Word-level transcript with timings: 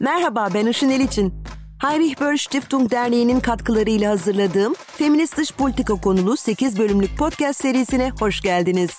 Merhaba 0.00 0.48
ben 0.54 0.66
Işın 0.66 0.90
Eliçin. 0.90 1.34
Heinrich 1.78 2.20
Böll 2.20 2.36
Stiftung 2.36 2.90
Derneği'nin 2.90 3.40
katkılarıyla 3.40 4.10
hazırladığım 4.10 4.74
Feminist 4.74 5.36
Dış 5.36 5.52
Politika 5.52 5.94
konulu 5.94 6.36
8 6.36 6.78
bölümlük 6.78 7.18
podcast 7.18 7.60
serisine 7.60 8.10
hoş 8.20 8.40
geldiniz. 8.40 8.90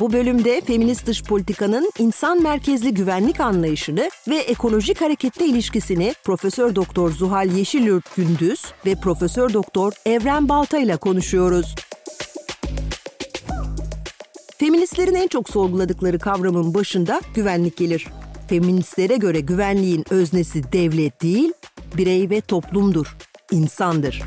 Bu 0.00 0.12
bölümde 0.12 0.60
feminist 0.60 1.06
dış 1.06 1.22
politikanın 1.22 1.90
insan 1.98 2.42
merkezli 2.42 2.94
güvenlik 2.94 3.40
anlayışını 3.40 4.10
ve 4.28 4.36
ekolojik 4.36 5.00
hareketle 5.00 5.46
ilişkisini 5.46 6.14
Profesör 6.24 6.74
Doktor 6.74 7.10
Zuhal 7.10 7.48
Yeşilyurt 7.50 8.16
Gündüz 8.16 8.64
ve 8.86 8.94
Profesör 8.94 9.52
Doktor 9.52 9.92
Evren 10.06 10.48
Balta 10.48 10.78
ile 10.78 10.96
konuşuyoruz. 10.96 11.74
Feministlerin 14.58 15.14
en 15.14 15.28
çok 15.28 15.50
sorguladıkları 15.50 16.18
kavramın 16.18 16.74
başında 16.74 17.20
güvenlik 17.34 17.76
gelir. 17.76 18.06
Feministlere 18.50 19.16
göre 19.16 19.40
güvenliğin 19.40 20.04
öznesi 20.10 20.72
devlet 20.72 21.22
değil, 21.22 21.52
birey 21.96 22.30
ve 22.30 22.40
toplumdur, 22.40 23.16
insandır. 23.52 24.22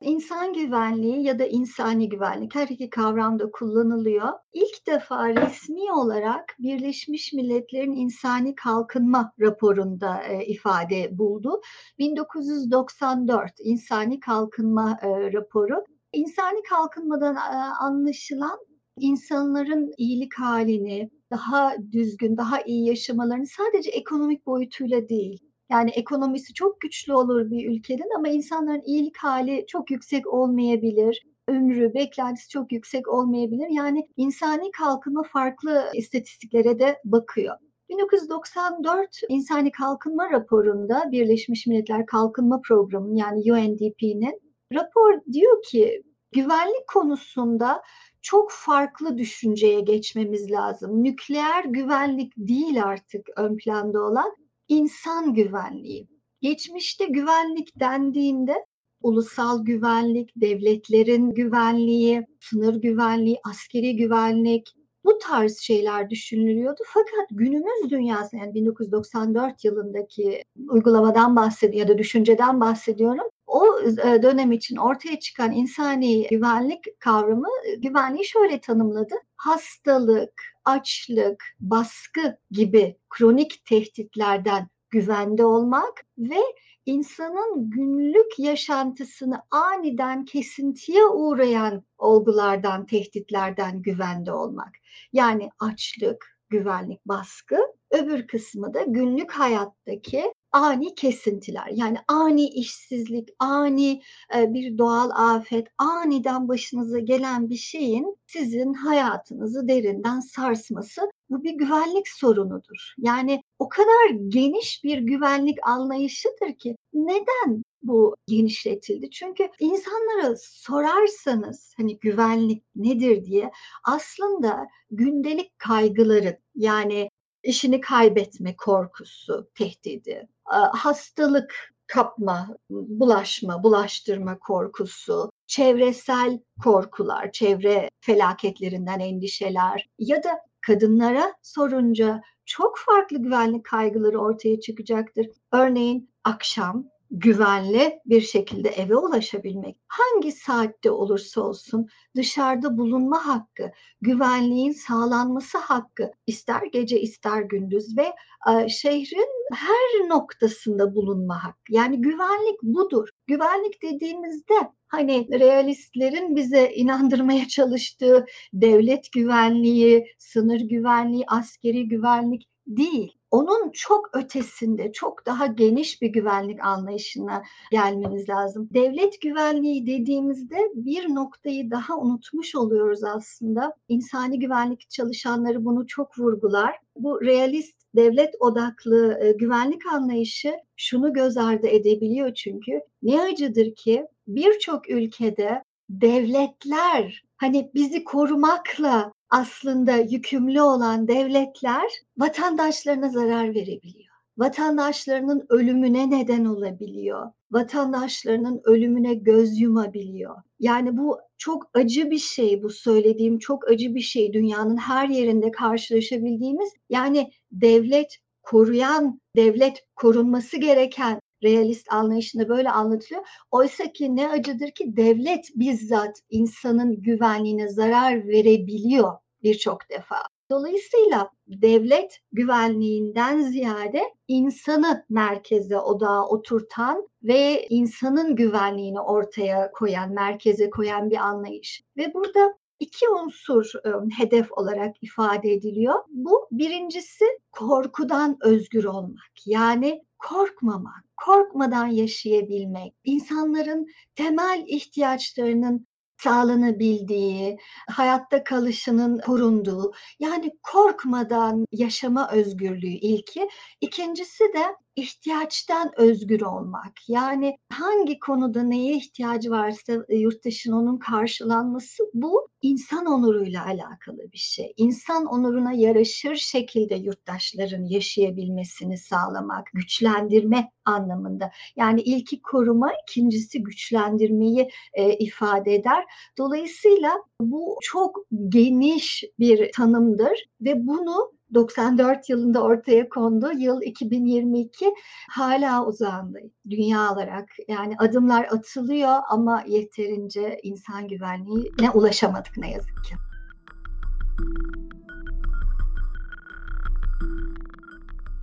İnsan 0.00 0.52
güvenliği 0.52 1.22
ya 1.22 1.38
da 1.38 1.46
insani 1.46 2.08
güvenlik 2.08 2.54
her 2.54 2.68
iki 2.68 2.90
kavramda 2.90 3.50
kullanılıyor. 3.50 4.28
İlk 4.52 4.86
defa 4.86 5.28
resmi 5.28 5.92
olarak 5.92 6.56
Birleşmiş 6.58 7.32
Milletler'in 7.32 7.92
insani 7.92 8.54
kalkınma 8.54 9.32
raporunda 9.40 10.22
e, 10.22 10.44
ifade 10.44 11.18
buldu. 11.18 11.60
1994 11.98 13.52
insani 13.58 14.20
kalkınma 14.20 14.98
e, 15.02 15.32
raporu. 15.32 15.84
İnsani 16.12 16.62
kalkınmadan 16.62 17.36
e, 17.36 17.56
anlaşılan 17.80 18.69
insanların 19.00 19.92
iyilik 19.98 20.34
halini, 20.34 21.10
daha 21.30 21.74
düzgün, 21.92 22.36
daha 22.36 22.62
iyi 22.62 22.86
yaşamalarını 22.86 23.46
sadece 23.46 23.90
ekonomik 23.90 24.46
boyutuyla 24.46 25.08
değil, 25.08 25.38
yani 25.70 25.90
ekonomisi 25.90 26.54
çok 26.54 26.80
güçlü 26.80 27.12
olur 27.12 27.50
bir 27.50 27.70
ülkenin 27.70 28.16
ama 28.16 28.28
insanların 28.28 28.82
iyilik 28.84 29.16
hali 29.16 29.64
çok 29.68 29.90
yüksek 29.90 30.26
olmayabilir. 30.26 31.26
Ömrü, 31.48 31.94
beklentisi 31.94 32.48
çok 32.48 32.72
yüksek 32.72 33.08
olmayabilir. 33.08 33.66
Yani 33.70 34.08
insani 34.16 34.70
kalkınma 34.70 35.22
farklı 35.22 35.84
istatistiklere 35.94 36.78
de 36.78 36.98
bakıyor. 37.04 37.56
1994 37.90 39.20
İnsani 39.28 39.70
Kalkınma 39.70 40.30
raporunda 40.30 41.12
Birleşmiş 41.12 41.66
Milletler 41.66 42.06
Kalkınma 42.06 42.60
Programı 42.60 43.18
yani 43.18 43.52
UNDP'nin 43.52 44.40
rapor 44.74 45.20
diyor 45.32 45.62
ki 45.62 46.02
güvenlik 46.32 46.86
konusunda 46.92 47.82
çok 48.22 48.50
farklı 48.52 49.18
düşünceye 49.18 49.80
geçmemiz 49.80 50.50
lazım. 50.50 51.04
Nükleer 51.04 51.64
güvenlik 51.64 52.32
değil 52.36 52.84
artık 52.84 53.26
ön 53.36 53.56
planda 53.56 54.02
olan 54.02 54.36
insan 54.68 55.34
güvenliği. 55.34 56.08
Geçmişte 56.40 57.06
güvenlik 57.06 57.80
dendiğinde 57.80 58.64
ulusal 59.02 59.64
güvenlik, 59.64 60.30
devletlerin 60.36 61.30
güvenliği, 61.30 62.26
sınır 62.40 62.74
güvenliği, 62.74 63.38
askeri 63.44 63.96
güvenlik 63.96 64.74
bu 65.04 65.18
tarz 65.18 65.58
şeyler 65.58 66.10
düşünülüyordu. 66.10 66.82
Fakat 66.86 67.28
günümüz 67.30 67.90
dünyası 67.90 68.36
yani 68.36 68.54
1994 68.54 69.64
yılındaki 69.64 70.44
uygulamadan 70.68 71.36
bahsediyorum 71.36 71.88
ya 71.88 71.94
da 71.94 71.98
düşünceden 71.98 72.60
bahsediyorum. 72.60 73.29
O 73.50 73.80
e, 73.80 74.22
dönem 74.22 74.52
için 74.52 74.76
ortaya 74.76 75.18
çıkan 75.18 75.52
insani 75.52 76.28
güvenlik 76.28 77.00
kavramı 77.00 77.48
e, 77.66 77.74
güvenliği 77.74 78.24
şöyle 78.26 78.60
tanımladı. 78.60 79.14
Hastalık, 79.36 80.42
açlık, 80.64 81.44
baskı 81.60 82.38
gibi 82.50 82.96
kronik 83.08 83.64
tehditlerden 83.64 84.68
güvende 84.90 85.44
olmak 85.44 86.04
ve 86.18 86.40
insanın 86.86 87.70
günlük 87.70 88.38
yaşantısını 88.38 89.42
aniden 89.50 90.24
kesintiye 90.24 91.06
uğrayan 91.06 91.84
olgulardan, 91.98 92.86
tehditlerden 92.86 93.82
güvende 93.82 94.32
olmak. 94.32 94.74
Yani 95.12 95.50
açlık, 95.58 96.38
güvenlik, 96.48 97.06
baskı. 97.06 97.56
Öbür 97.90 98.26
kısmı 98.26 98.74
da 98.74 98.82
günlük 98.82 99.30
hayattaki 99.30 100.32
ani 100.52 100.94
kesintiler 100.94 101.68
yani 101.72 101.98
ani 102.08 102.48
işsizlik, 102.48 103.28
ani 103.38 104.02
e, 104.36 104.54
bir 104.54 104.78
doğal 104.78 105.10
afet, 105.10 105.68
aniden 105.78 106.48
başınıza 106.48 106.98
gelen 106.98 107.50
bir 107.50 107.56
şeyin 107.56 108.16
sizin 108.26 108.74
hayatınızı 108.74 109.68
derinden 109.68 110.20
sarsması 110.20 111.10
bu 111.30 111.44
bir 111.44 111.52
güvenlik 111.52 112.08
sorunudur. 112.08 112.94
Yani 112.98 113.42
o 113.58 113.68
kadar 113.68 114.10
geniş 114.28 114.84
bir 114.84 114.98
güvenlik 114.98 115.58
anlayışıdır 115.66 116.54
ki 116.58 116.76
neden 116.92 117.62
bu 117.82 118.16
genişletildi? 118.26 119.10
Çünkü 119.10 119.48
insanlara 119.60 120.36
sorarsanız 120.40 121.74
hani 121.76 121.98
güvenlik 121.98 122.64
nedir 122.76 123.24
diye 123.24 123.50
aslında 123.84 124.66
gündelik 124.90 125.58
kaygıların 125.58 126.36
yani 126.54 127.09
işini 127.42 127.80
kaybetme 127.80 128.56
korkusu, 128.56 129.50
tehdidi, 129.54 130.28
hastalık 130.72 131.72
kapma, 131.86 132.56
bulaşma, 132.70 133.62
bulaştırma 133.62 134.38
korkusu, 134.38 135.30
çevresel 135.46 136.40
korkular, 136.62 137.32
çevre 137.32 137.90
felaketlerinden 138.00 139.00
endişeler 139.00 139.88
ya 139.98 140.22
da 140.22 140.30
kadınlara 140.60 141.34
sorunca 141.42 142.22
çok 142.44 142.78
farklı 142.78 143.22
güvenlik 143.22 143.64
kaygıları 143.64 144.18
ortaya 144.18 144.60
çıkacaktır. 144.60 145.26
Örneğin 145.52 146.10
akşam 146.24 146.84
güvenli 147.10 148.00
bir 148.06 148.20
şekilde 148.20 148.68
eve 148.68 148.96
ulaşabilmek, 148.96 149.76
hangi 149.88 150.32
saatte 150.32 150.90
olursa 150.90 151.40
olsun 151.40 151.86
dışarıda 152.16 152.78
bulunma 152.78 153.26
hakkı, 153.26 153.72
güvenliğin 154.00 154.72
sağlanması 154.72 155.58
hakkı, 155.58 156.10
ister 156.26 156.62
gece 156.72 157.00
ister 157.00 157.42
gündüz 157.42 157.96
ve 157.96 158.12
e, 158.52 158.68
şehrin 158.68 159.28
her 159.54 160.08
noktasında 160.08 160.94
bulunma 160.94 161.44
hakkı. 161.44 161.72
Yani 161.72 162.00
güvenlik 162.00 162.62
budur. 162.62 163.08
Güvenlik 163.26 163.82
dediğimizde 163.82 164.54
hani 164.88 165.28
realistlerin 165.40 166.36
bize 166.36 166.72
inandırmaya 166.72 167.48
çalıştığı 167.48 168.26
devlet 168.52 169.12
güvenliği, 169.12 170.06
sınır 170.18 170.60
güvenliği, 170.60 171.24
askeri 171.28 171.88
güvenlik 171.88 172.48
değil 172.66 173.19
onun 173.30 173.70
çok 173.70 174.10
ötesinde 174.12 174.92
çok 174.92 175.26
daha 175.26 175.46
geniş 175.46 176.02
bir 176.02 176.08
güvenlik 176.08 176.64
anlayışına 176.64 177.42
gelmemiz 177.70 178.28
lazım. 178.28 178.68
Devlet 178.74 179.22
güvenliği 179.22 179.86
dediğimizde 179.86 180.56
bir 180.74 181.14
noktayı 181.14 181.70
daha 181.70 181.98
unutmuş 181.98 182.54
oluyoruz 182.54 183.04
aslında. 183.04 183.74
İnsani 183.88 184.38
güvenlik 184.38 184.90
çalışanları 184.90 185.64
bunu 185.64 185.86
çok 185.86 186.18
vurgular. 186.18 186.76
Bu 186.96 187.20
realist 187.22 187.80
devlet 187.96 188.34
odaklı 188.40 189.18
e, 189.22 189.32
güvenlik 189.32 189.86
anlayışı 189.86 190.54
şunu 190.76 191.12
göz 191.12 191.36
ardı 191.36 191.66
edebiliyor 191.66 192.34
çünkü 192.34 192.80
ne 193.02 193.22
acıdır 193.22 193.74
ki 193.74 194.06
birçok 194.26 194.90
ülkede 194.90 195.62
devletler 195.90 197.24
hani 197.36 197.70
bizi 197.74 198.04
korumakla 198.04 199.12
aslında 199.30 199.96
yükümlü 199.96 200.62
olan 200.62 201.08
devletler 201.08 201.90
vatandaşlarına 202.18 203.08
zarar 203.08 203.54
verebiliyor. 203.54 204.10
Vatandaşlarının 204.38 205.46
ölümüne 205.48 206.10
neden 206.10 206.44
olabiliyor. 206.44 207.30
Vatandaşlarının 207.50 208.60
ölümüne 208.64 209.14
göz 209.14 209.60
yumabiliyor. 209.60 210.36
Yani 210.60 210.96
bu 210.96 211.18
çok 211.38 211.70
acı 211.74 212.10
bir 212.10 212.18
şey 212.18 212.62
bu 212.62 212.70
söylediğim 212.70 213.38
çok 213.38 213.70
acı 213.70 213.94
bir 213.94 214.00
şey 214.00 214.32
dünyanın 214.32 214.76
her 214.76 215.08
yerinde 215.08 215.50
karşılaşabildiğimiz. 215.50 216.70
Yani 216.88 217.30
devlet 217.52 218.18
koruyan, 218.42 219.20
devlet 219.36 219.84
korunması 219.96 220.56
gereken 220.56 221.19
realist 221.42 221.92
anlayışında 221.92 222.48
böyle 222.48 222.70
anlatılıyor. 222.70 223.26
Oysa 223.50 223.92
ki 223.92 224.16
ne 224.16 224.28
acıdır 224.28 224.70
ki 224.70 224.96
devlet 224.96 225.46
bizzat 225.56 226.20
insanın 226.30 227.02
güvenliğine 227.02 227.68
zarar 227.68 228.28
verebiliyor 228.28 229.12
birçok 229.42 229.90
defa. 229.90 230.16
Dolayısıyla 230.50 231.30
devlet 231.46 232.18
güvenliğinden 232.32 233.40
ziyade 233.40 234.02
insanı 234.28 235.04
merkeze 235.08 235.78
odağa 235.78 236.26
oturtan 236.26 237.08
ve 237.22 237.66
insanın 237.68 238.36
güvenliğini 238.36 239.00
ortaya 239.00 239.72
koyan, 239.72 240.12
merkeze 240.12 240.70
koyan 240.70 241.10
bir 241.10 241.16
anlayış. 241.16 241.82
Ve 241.96 242.14
burada 242.14 242.54
iki 242.80 243.08
unsur 243.08 243.72
hedef 244.18 244.52
olarak 244.52 244.96
ifade 245.02 245.52
ediliyor. 245.52 245.94
Bu 246.08 246.48
birincisi 246.52 247.24
korkudan 247.52 248.38
özgür 248.42 248.84
olmak. 248.84 249.46
Yani 249.46 250.02
korkmamak, 250.28 251.04
korkmadan 251.16 251.86
yaşayabilmek, 251.86 252.94
insanların 253.04 253.86
temel 254.14 254.64
ihtiyaçlarının 254.66 255.86
sağlanabildiği, 256.22 257.58
hayatta 257.90 258.44
kalışının 258.44 259.18
korunduğu, 259.18 259.92
yani 260.20 260.52
korkmadan 260.62 261.66
yaşama 261.72 262.30
özgürlüğü 262.30 262.86
ilki. 262.86 263.48
İkincisi 263.80 264.44
de 264.44 264.76
ihtiyaçtan 265.00 265.90
özgür 265.96 266.40
olmak. 266.40 266.92
Yani 267.08 267.56
hangi 267.72 268.18
konuda 268.18 268.62
neye 268.62 268.96
ihtiyacı 268.96 269.50
varsa 269.50 269.92
e, 270.08 270.16
yurttaşın 270.16 270.72
onun 270.72 270.98
karşılanması 270.98 272.02
bu 272.14 272.48
insan 272.62 273.06
onuruyla 273.06 273.66
alakalı 273.66 274.32
bir 274.32 274.38
şey. 274.38 274.72
İnsan 274.76 275.26
onuruna 275.26 275.72
yaraşır 275.72 276.36
şekilde 276.36 276.94
yurttaşların 276.94 277.84
yaşayabilmesini 277.84 278.98
sağlamak, 278.98 279.66
güçlendirme 279.74 280.70
anlamında. 280.84 281.50
Yani 281.76 282.00
ilki 282.02 282.42
koruma, 282.42 282.90
ikincisi 283.08 283.62
güçlendirmeyi 283.62 284.70
e, 284.92 285.12
ifade 285.18 285.74
eder. 285.74 286.04
Dolayısıyla 286.38 287.12
bu 287.40 287.78
çok 287.82 288.18
geniş 288.48 289.24
bir 289.38 289.72
tanımdır 289.72 290.48
ve 290.60 290.86
bunu 290.86 291.32
94 291.54 292.28
yılında 292.28 292.62
ortaya 292.62 293.08
kondu. 293.08 293.50
Yıl 293.58 293.82
2022 293.82 294.94
hala 295.30 295.86
uzağında 295.86 296.38
dünya 296.70 297.12
olarak. 297.12 297.48
Yani 297.68 297.94
adımlar 297.98 298.44
atılıyor 298.44 299.16
ama 299.28 299.64
yeterince 299.66 300.60
insan 300.62 301.08
güvenliğine 301.08 301.90
ulaşamadık 301.94 302.56
ne 302.56 302.70
yazık 302.70 303.04
ki. 303.04 303.14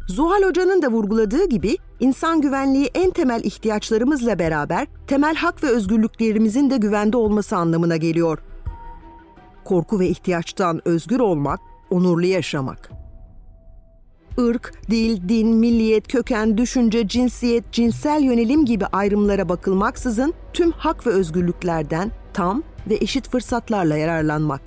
Zuhal 0.07 0.43
Hoca'nın 0.43 0.81
da 0.81 0.87
vurguladığı 0.87 1.49
gibi 1.49 1.77
insan 1.99 2.41
güvenliği 2.41 2.89
en 2.95 3.11
temel 3.11 3.43
ihtiyaçlarımızla 3.43 4.39
beraber 4.39 4.87
temel 5.07 5.35
hak 5.35 5.63
ve 5.63 5.67
özgürlüklerimizin 5.67 6.69
de 6.69 6.77
güvende 6.77 7.17
olması 7.17 7.55
anlamına 7.55 7.97
geliyor. 7.97 8.39
Korku 9.65 9.99
ve 9.99 10.07
ihtiyaçtan 10.07 10.81
özgür 10.85 11.19
olmak, 11.19 11.59
onurlu 11.89 12.25
yaşamak 12.25 12.96
ırk, 14.39 14.73
dil, 14.89 15.29
din, 15.29 15.47
milliyet, 15.47 16.07
köken, 16.07 16.57
düşünce, 16.57 17.07
cinsiyet, 17.07 17.71
cinsel 17.71 18.21
yönelim 18.21 18.65
gibi 18.65 18.85
ayrımlara 18.85 19.49
bakılmaksızın 19.49 20.33
tüm 20.53 20.71
hak 20.71 21.07
ve 21.07 21.09
özgürlüklerden 21.09 22.11
tam 22.33 22.63
ve 22.89 22.95
eşit 22.95 23.29
fırsatlarla 23.29 23.97
yararlanmak. 23.97 24.61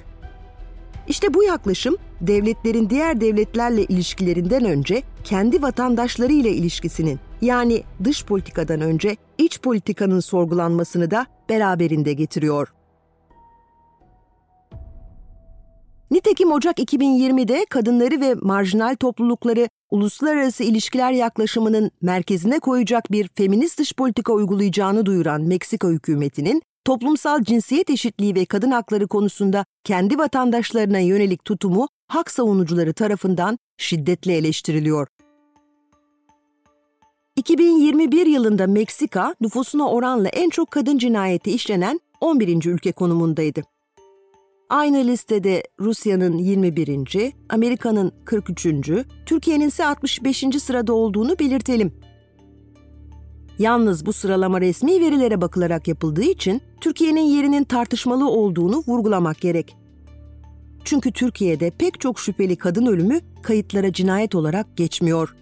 İşte 1.08 1.34
bu 1.34 1.44
yaklaşım 1.44 1.96
devletlerin 2.20 2.90
diğer 2.90 3.20
devletlerle 3.20 3.84
ilişkilerinden 3.84 4.64
önce 4.64 5.02
kendi 5.24 5.62
vatandaşları 5.62 6.32
ile 6.32 6.50
ilişkisinin 6.50 7.20
yani 7.42 7.82
dış 8.04 8.24
politikadan 8.24 8.80
önce 8.80 9.16
iç 9.38 9.60
politikanın 9.60 10.20
sorgulanmasını 10.20 11.10
da 11.10 11.26
beraberinde 11.48 12.12
getiriyor. 12.12 12.72
Nitekim 16.10 16.52
Ocak 16.52 16.78
2020'de 16.78 17.66
kadınları 17.70 18.20
ve 18.20 18.34
marjinal 18.34 18.96
toplulukları 19.00 19.68
uluslararası 19.90 20.64
ilişkiler 20.64 21.12
yaklaşımının 21.12 21.90
merkezine 22.02 22.58
koyacak 22.58 23.12
bir 23.12 23.28
feminist 23.34 23.78
dış 23.78 23.94
politika 23.94 24.32
uygulayacağını 24.32 25.06
duyuran 25.06 25.42
Meksika 25.42 25.88
hükümetinin 25.88 26.62
toplumsal 26.84 27.44
cinsiyet 27.44 27.90
eşitliği 27.90 28.34
ve 28.34 28.44
kadın 28.44 28.70
hakları 28.70 29.06
konusunda 29.08 29.64
kendi 29.84 30.18
vatandaşlarına 30.18 30.98
yönelik 30.98 31.44
tutumu 31.44 31.88
hak 32.08 32.30
savunucuları 32.30 32.92
tarafından 32.92 33.58
şiddetle 33.78 34.36
eleştiriliyor. 34.36 35.08
2021 37.36 38.26
yılında 38.26 38.66
Meksika 38.66 39.34
nüfusuna 39.40 39.90
oranla 39.90 40.28
en 40.28 40.50
çok 40.50 40.70
kadın 40.70 40.98
cinayeti 40.98 41.50
işlenen 41.50 42.00
11. 42.20 42.64
ülke 42.64 42.92
konumundaydı. 42.92 43.62
Aynı 44.70 45.06
listede 45.06 45.62
Rusya'nın 45.80 46.38
21. 46.38 47.32
Amerika'nın 47.48 48.12
43. 48.24 48.90
Türkiye'nin 49.26 49.68
ise 49.68 49.86
65. 49.86 50.44
sırada 50.62 50.92
olduğunu 50.92 51.38
belirtelim. 51.38 51.92
Yalnız 53.58 54.06
bu 54.06 54.12
sıralama 54.12 54.60
resmi 54.60 55.00
verilere 55.00 55.40
bakılarak 55.40 55.88
yapıldığı 55.88 56.22
için 56.22 56.60
Türkiye'nin 56.80 57.20
yerinin 57.20 57.64
tartışmalı 57.64 58.30
olduğunu 58.30 58.82
vurgulamak 58.86 59.40
gerek. 59.40 59.76
Çünkü 60.84 61.12
Türkiye'de 61.12 61.70
pek 61.70 62.00
çok 62.00 62.20
şüpheli 62.20 62.56
kadın 62.56 62.86
ölümü 62.86 63.20
kayıtlara 63.42 63.92
cinayet 63.92 64.34
olarak 64.34 64.76
geçmiyor. 64.76 65.34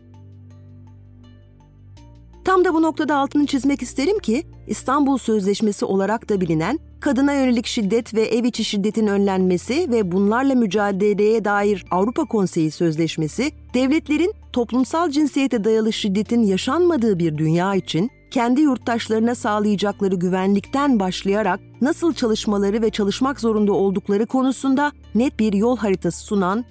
Tam 2.44 2.64
da 2.64 2.74
bu 2.74 2.82
noktada 2.82 3.16
altını 3.16 3.46
çizmek 3.46 3.82
isterim 3.82 4.18
ki 4.18 4.42
İstanbul 4.66 5.18
Sözleşmesi 5.18 5.84
olarak 5.84 6.28
da 6.28 6.40
bilinen 6.40 6.78
kadına 7.00 7.32
yönelik 7.32 7.66
şiddet 7.66 8.14
ve 8.14 8.22
ev 8.22 8.44
içi 8.44 8.64
şiddetin 8.64 9.06
önlenmesi 9.06 9.90
ve 9.90 10.12
bunlarla 10.12 10.54
mücadeleye 10.54 11.44
dair 11.44 11.84
Avrupa 11.90 12.24
Konseyi 12.24 12.70
Sözleşmesi, 12.70 13.52
devletlerin 13.74 14.34
toplumsal 14.52 15.10
cinsiyete 15.10 15.64
dayalı 15.64 15.92
şiddetin 15.92 16.42
yaşanmadığı 16.42 17.18
bir 17.18 17.38
dünya 17.38 17.74
için 17.74 18.10
kendi 18.30 18.60
yurttaşlarına 18.60 19.34
sağlayacakları 19.34 20.14
güvenlikten 20.14 21.00
başlayarak 21.00 21.60
nasıl 21.80 22.12
çalışmaları 22.12 22.82
ve 22.82 22.90
çalışmak 22.90 23.40
zorunda 23.40 23.72
oldukları 23.72 24.26
konusunda 24.26 24.92
net 25.14 25.38
bir 25.38 25.52
yol 25.52 25.76
haritası 25.76 26.24
sunan 26.24 26.64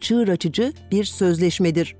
çığır 0.00 0.28
açıcı 0.28 0.72
bir 0.90 1.04
sözleşmedir. 1.04 1.96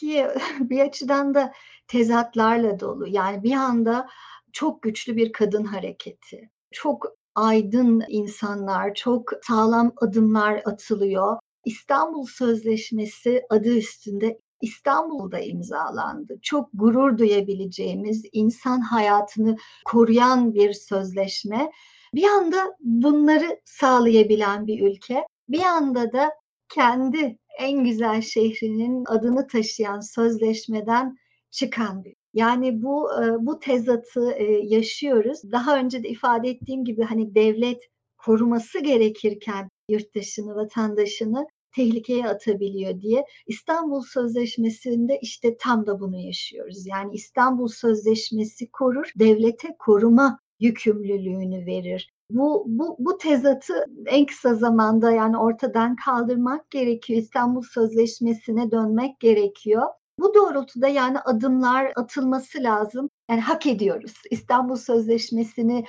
Türkiye 0.00 0.34
bir 0.60 0.80
açıdan 0.80 1.34
da 1.34 1.52
tezatlarla 1.88 2.80
dolu. 2.80 3.06
Yani 3.08 3.42
bir 3.42 3.52
anda 3.52 4.08
çok 4.52 4.82
güçlü 4.82 5.16
bir 5.16 5.32
kadın 5.32 5.64
hareketi, 5.64 6.50
çok 6.72 7.06
aydın 7.34 8.02
insanlar, 8.08 8.94
çok 8.94 9.30
sağlam 9.42 9.92
adımlar 9.96 10.62
atılıyor. 10.64 11.36
İstanbul 11.64 12.26
Sözleşmesi 12.26 13.42
adı 13.50 13.76
üstünde 13.76 14.38
İstanbul'da 14.60 15.38
imzalandı. 15.38 16.38
Çok 16.42 16.68
gurur 16.74 17.18
duyabileceğimiz, 17.18 18.24
insan 18.32 18.80
hayatını 18.80 19.56
koruyan 19.84 20.54
bir 20.54 20.72
sözleşme. 20.72 21.70
Bir 22.14 22.24
anda 22.24 22.76
bunları 22.80 23.60
sağlayabilen 23.64 24.66
bir 24.66 24.90
ülke, 24.90 25.24
bir 25.48 25.62
anda 25.62 26.12
da 26.12 26.30
kendi 26.68 27.38
en 27.60 27.84
güzel 27.84 28.22
şehrinin 28.22 29.04
adını 29.06 29.46
taşıyan 29.46 30.00
sözleşmeden 30.00 31.16
çıkan 31.50 32.04
bir. 32.04 32.14
Yani 32.34 32.82
bu 32.82 33.22
e, 33.22 33.46
bu 33.46 33.58
tezatı 33.60 34.32
e, 34.32 34.44
yaşıyoruz. 34.44 35.52
Daha 35.52 35.78
önce 35.78 36.02
de 36.02 36.08
ifade 36.08 36.50
ettiğim 36.50 36.84
gibi 36.84 37.02
hani 37.02 37.34
devlet 37.34 37.82
koruması 38.18 38.78
gerekirken 38.78 39.68
yurttaşını, 39.88 40.54
vatandaşını 40.54 41.46
tehlikeye 41.76 42.28
atabiliyor 42.28 43.00
diye 43.00 43.24
İstanbul 43.46 44.02
Sözleşmesi'nde 44.02 45.18
işte 45.22 45.56
tam 45.56 45.86
da 45.86 46.00
bunu 46.00 46.16
yaşıyoruz. 46.18 46.86
Yani 46.86 47.14
İstanbul 47.14 47.68
Sözleşmesi 47.68 48.70
korur, 48.70 49.12
devlete 49.16 49.68
koruma 49.78 50.38
yükümlülüğünü 50.60 51.66
verir. 51.66 52.10
Bu, 52.30 52.64
bu, 52.66 52.96
bu 52.98 53.18
tezatı 53.18 53.84
en 54.06 54.26
kısa 54.26 54.54
zamanda 54.54 55.10
yani 55.10 55.38
ortadan 55.38 55.96
kaldırmak 55.96 56.70
gerekiyor. 56.70 57.18
İstanbul 57.18 57.62
Sözleşmesi'ne 57.62 58.70
dönmek 58.70 59.20
gerekiyor. 59.20 59.82
Bu 60.18 60.34
doğrultuda 60.34 60.88
yani 60.88 61.18
adımlar 61.18 61.92
atılması 61.96 62.62
lazım. 62.62 63.10
Yani 63.30 63.40
hak 63.40 63.66
ediyoruz. 63.66 64.14
İstanbul 64.30 64.76
Sözleşmesi'ni 64.76 65.84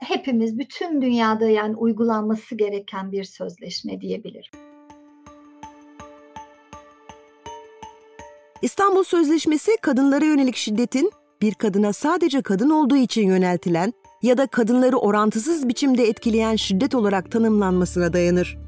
hepimiz 0.00 0.58
bütün 0.58 1.02
dünyada 1.02 1.48
yani 1.48 1.76
uygulanması 1.76 2.54
gereken 2.54 3.12
bir 3.12 3.24
sözleşme 3.24 4.00
diyebilirim. 4.00 4.50
İstanbul 8.62 9.04
Sözleşmesi 9.04 9.76
kadınlara 9.82 10.24
yönelik 10.24 10.56
şiddetin 10.56 11.10
bir 11.42 11.54
kadına 11.54 11.92
sadece 11.92 12.42
kadın 12.42 12.70
olduğu 12.70 12.96
için 12.96 13.26
yöneltilen 13.26 13.92
ya 14.22 14.38
da 14.38 14.46
kadınları 14.46 14.96
orantısız 14.96 15.68
biçimde 15.68 16.08
etkileyen 16.08 16.56
şiddet 16.56 16.94
olarak 16.94 17.30
tanımlanmasına 17.30 18.12
dayanır. 18.12 18.58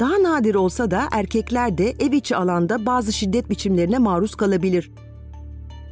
Daha 0.00 0.22
nadir 0.22 0.54
olsa 0.54 0.90
da 0.90 1.08
erkekler 1.12 1.78
de 1.78 1.90
ev 1.90 2.12
içi 2.12 2.36
alanda 2.36 2.86
bazı 2.86 3.12
şiddet 3.12 3.50
biçimlerine 3.50 3.98
maruz 3.98 4.34
kalabilir. 4.34 4.90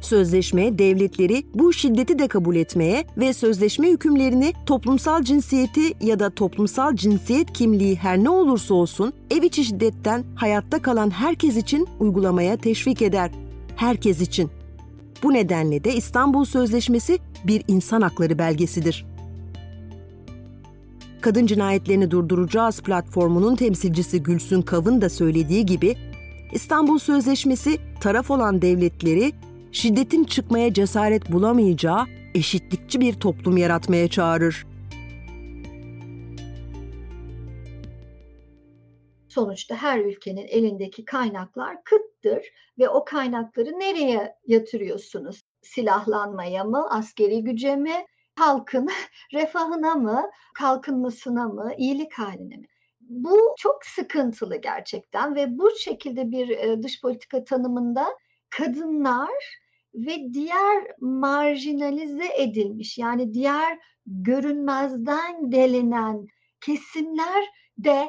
Sözleşme 0.01 0.77
devletleri 0.77 1.43
bu 1.53 1.73
şiddeti 1.73 2.19
de 2.19 2.27
kabul 2.27 2.55
etmeye 2.55 3.05
ve 3.17 3.33
sözleşme 3.33 3.89
hükümlerini 3.89 4.53
toplumsal 4.65 5.23
cinsiyeti 5.23 6.05
ya 6.05 6.19
da 6.19 6.29
toplumsal 6.29 6.95
cinsiyet 6.95 7.53
kimliği 7.53 7.95
her 7.95 8.17
ne 8.17 8.29
olursa 8.29 8.73
olsun 8.73 9.13
ev 9.31 9.43
içi 9.43 9.65
şiddetten 9.65 10.23
hayatta 10.35 10.81
kalan 10.81 11.09
herkes 11.09 11.57
için 11.57 11.87
uygulamaya 11.99 12.57
teşvik 12.57 13.01
eder. 13.01 13.31
Herkes 13.75 14.21
için. 14.21 14.56
Bu 15.23 15.33
nedenle 15.33 15.83
de 15.83 15.95
İstanbul 15.95 16.45
Sözleşmesi 16.45 17.19
bir 17.43 17.63
insan 17.67 18.01
hakları 18.01 18.39
belgesidir. 18.39 19.05
Kadın 21.21 21.45
Cinayetlerini 21.45 22.11
Durduracağız 22.11 22.81
platformunun 22.81 23.55
temsilcisi 23.55 24.23
Gülsün 24.23 24.61
Kav'ın 24.61 25.01
da 25.01 25.09
söylediği 25.09 25.65
gibi 25.65 25.95
İstanbul 26.51 26.99
Sözleşmesi 26.99 27.77
taraf 27.99 28.31
olan 28.31 28.61
devletleri 28.61 29.31
şiddetin 29.71 30.23
çıkmaya 30.23 30.73
cesaret 30.73 31.31
bulamayacağı 31.31 32.05
eşitlikçi 32.35 32.99
bir 32.99 33.13
toplum 33.13 33.57
yaratmaya 33.57 34.07
çağırır. 34.07 34.65
Sonuçta 39.29 39.75
her 39.75 39.99
ülkenin 39.99 40.47
elindeki 40.47 41.05
kaynaklar 41.05 41.83
kıttır 41.83 42.45
ve 42.79 42.89
o 42.89 43.05
kaynakları 43.05 43.79
nereye 43.79 44.35
yatırıyorsunuz? 44.47 45.41
Silahlanmaya 45.61 46.63
mı, 46.63 46.87
askeri 46.89 47.43
güce 47.43 47.75
mi, 47.75 48.05
halkın 48.35 48.89
refahına 49.33 49.95
mı, 49.95 50.29
kalkınmasına 50.53 51.47
mı, 51.47 51.73
iyilik 51.77 52.13
haline 52.13 52.57
mi? 52.57 52.67
Bu 53.01 53.55
çok 53.57 53.85
sıkıntılı 53.85 54.55
gerçekten 54.55 55.35
ve 55.35 55.59
bu 55.59 55.69
şekilde 55.79 56.31
bir 56.31 56.49
e, 56.49 56.83
dış 56.83 57.01
politika 57.01 57.43
tanımında 57.43 58.05
kadınlar 58.49 59.59
ve 59.93 60.33
diğer 60.33 60.87
marjinalize 60.99 62.27
edilmiş 62.37 62.97
yani 62.97 63.33
diğer 63.33 63.79
görünmezden 64.05 65.51
delinen 65.51 66.27
kesimler 66.61 67.45
de 67.77 68.07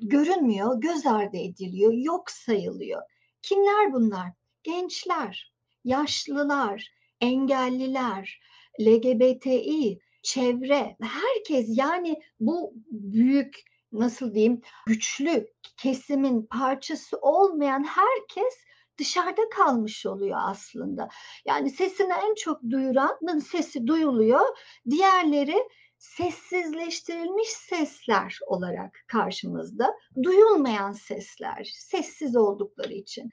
görünmüyor, 0.00 0.80
göz 0.80 1.06
ardı 1.06 1.36
ediliyor, 1.36 1.92
yok 1.92 2.30
sayılıyor. 2.30 3.02
Kimler 3.42 3.92
bunlar? 3.92 4.28
Gençler, 4.62 5.52
yaşlılar, 5.84 6.92
engelliler, 7.20 8.40
LGBTİ, 8.80 10.00
çevre, 10.22 10.96
herkes 11.00 11.66
yani 11.68 12.20
bu 12.40 12.72
büyük 12.90 13.62
nasıl 13.92 14.34
diyeyim 14.34 14.60
güçlü 14.86 15.46
kesimin 15.76 16.42
parçası 16.42 17.18
olmayan 17.22 17.84
herkes 17.84 18.54
dışarıda 18.98 19.48
kalmış 19.48 20.06
oluyor 20.06 20.38
aslında. 20.40 21.08
Yani 21.46 21.70
sesini 21.70 22.12
en 22.12 22.34
çok 22.34 22.62
duyuranın 22.70 23.38
sesi 23.38 23.86
duyuluyor. 23.86 24.58
Diğerleri 24.90 25.56
sessizleştirilmiş 26.04 27.48
sesler 27.48 28.38
olarak 28.46 28.98
karşımızda. 29.06 29.94
Duyulmayan 30.22 30.92
sesler, 30.92 31.70
sessiz 31.74 32.36
oldukları 32.36 32.92
için. 32.92 33.30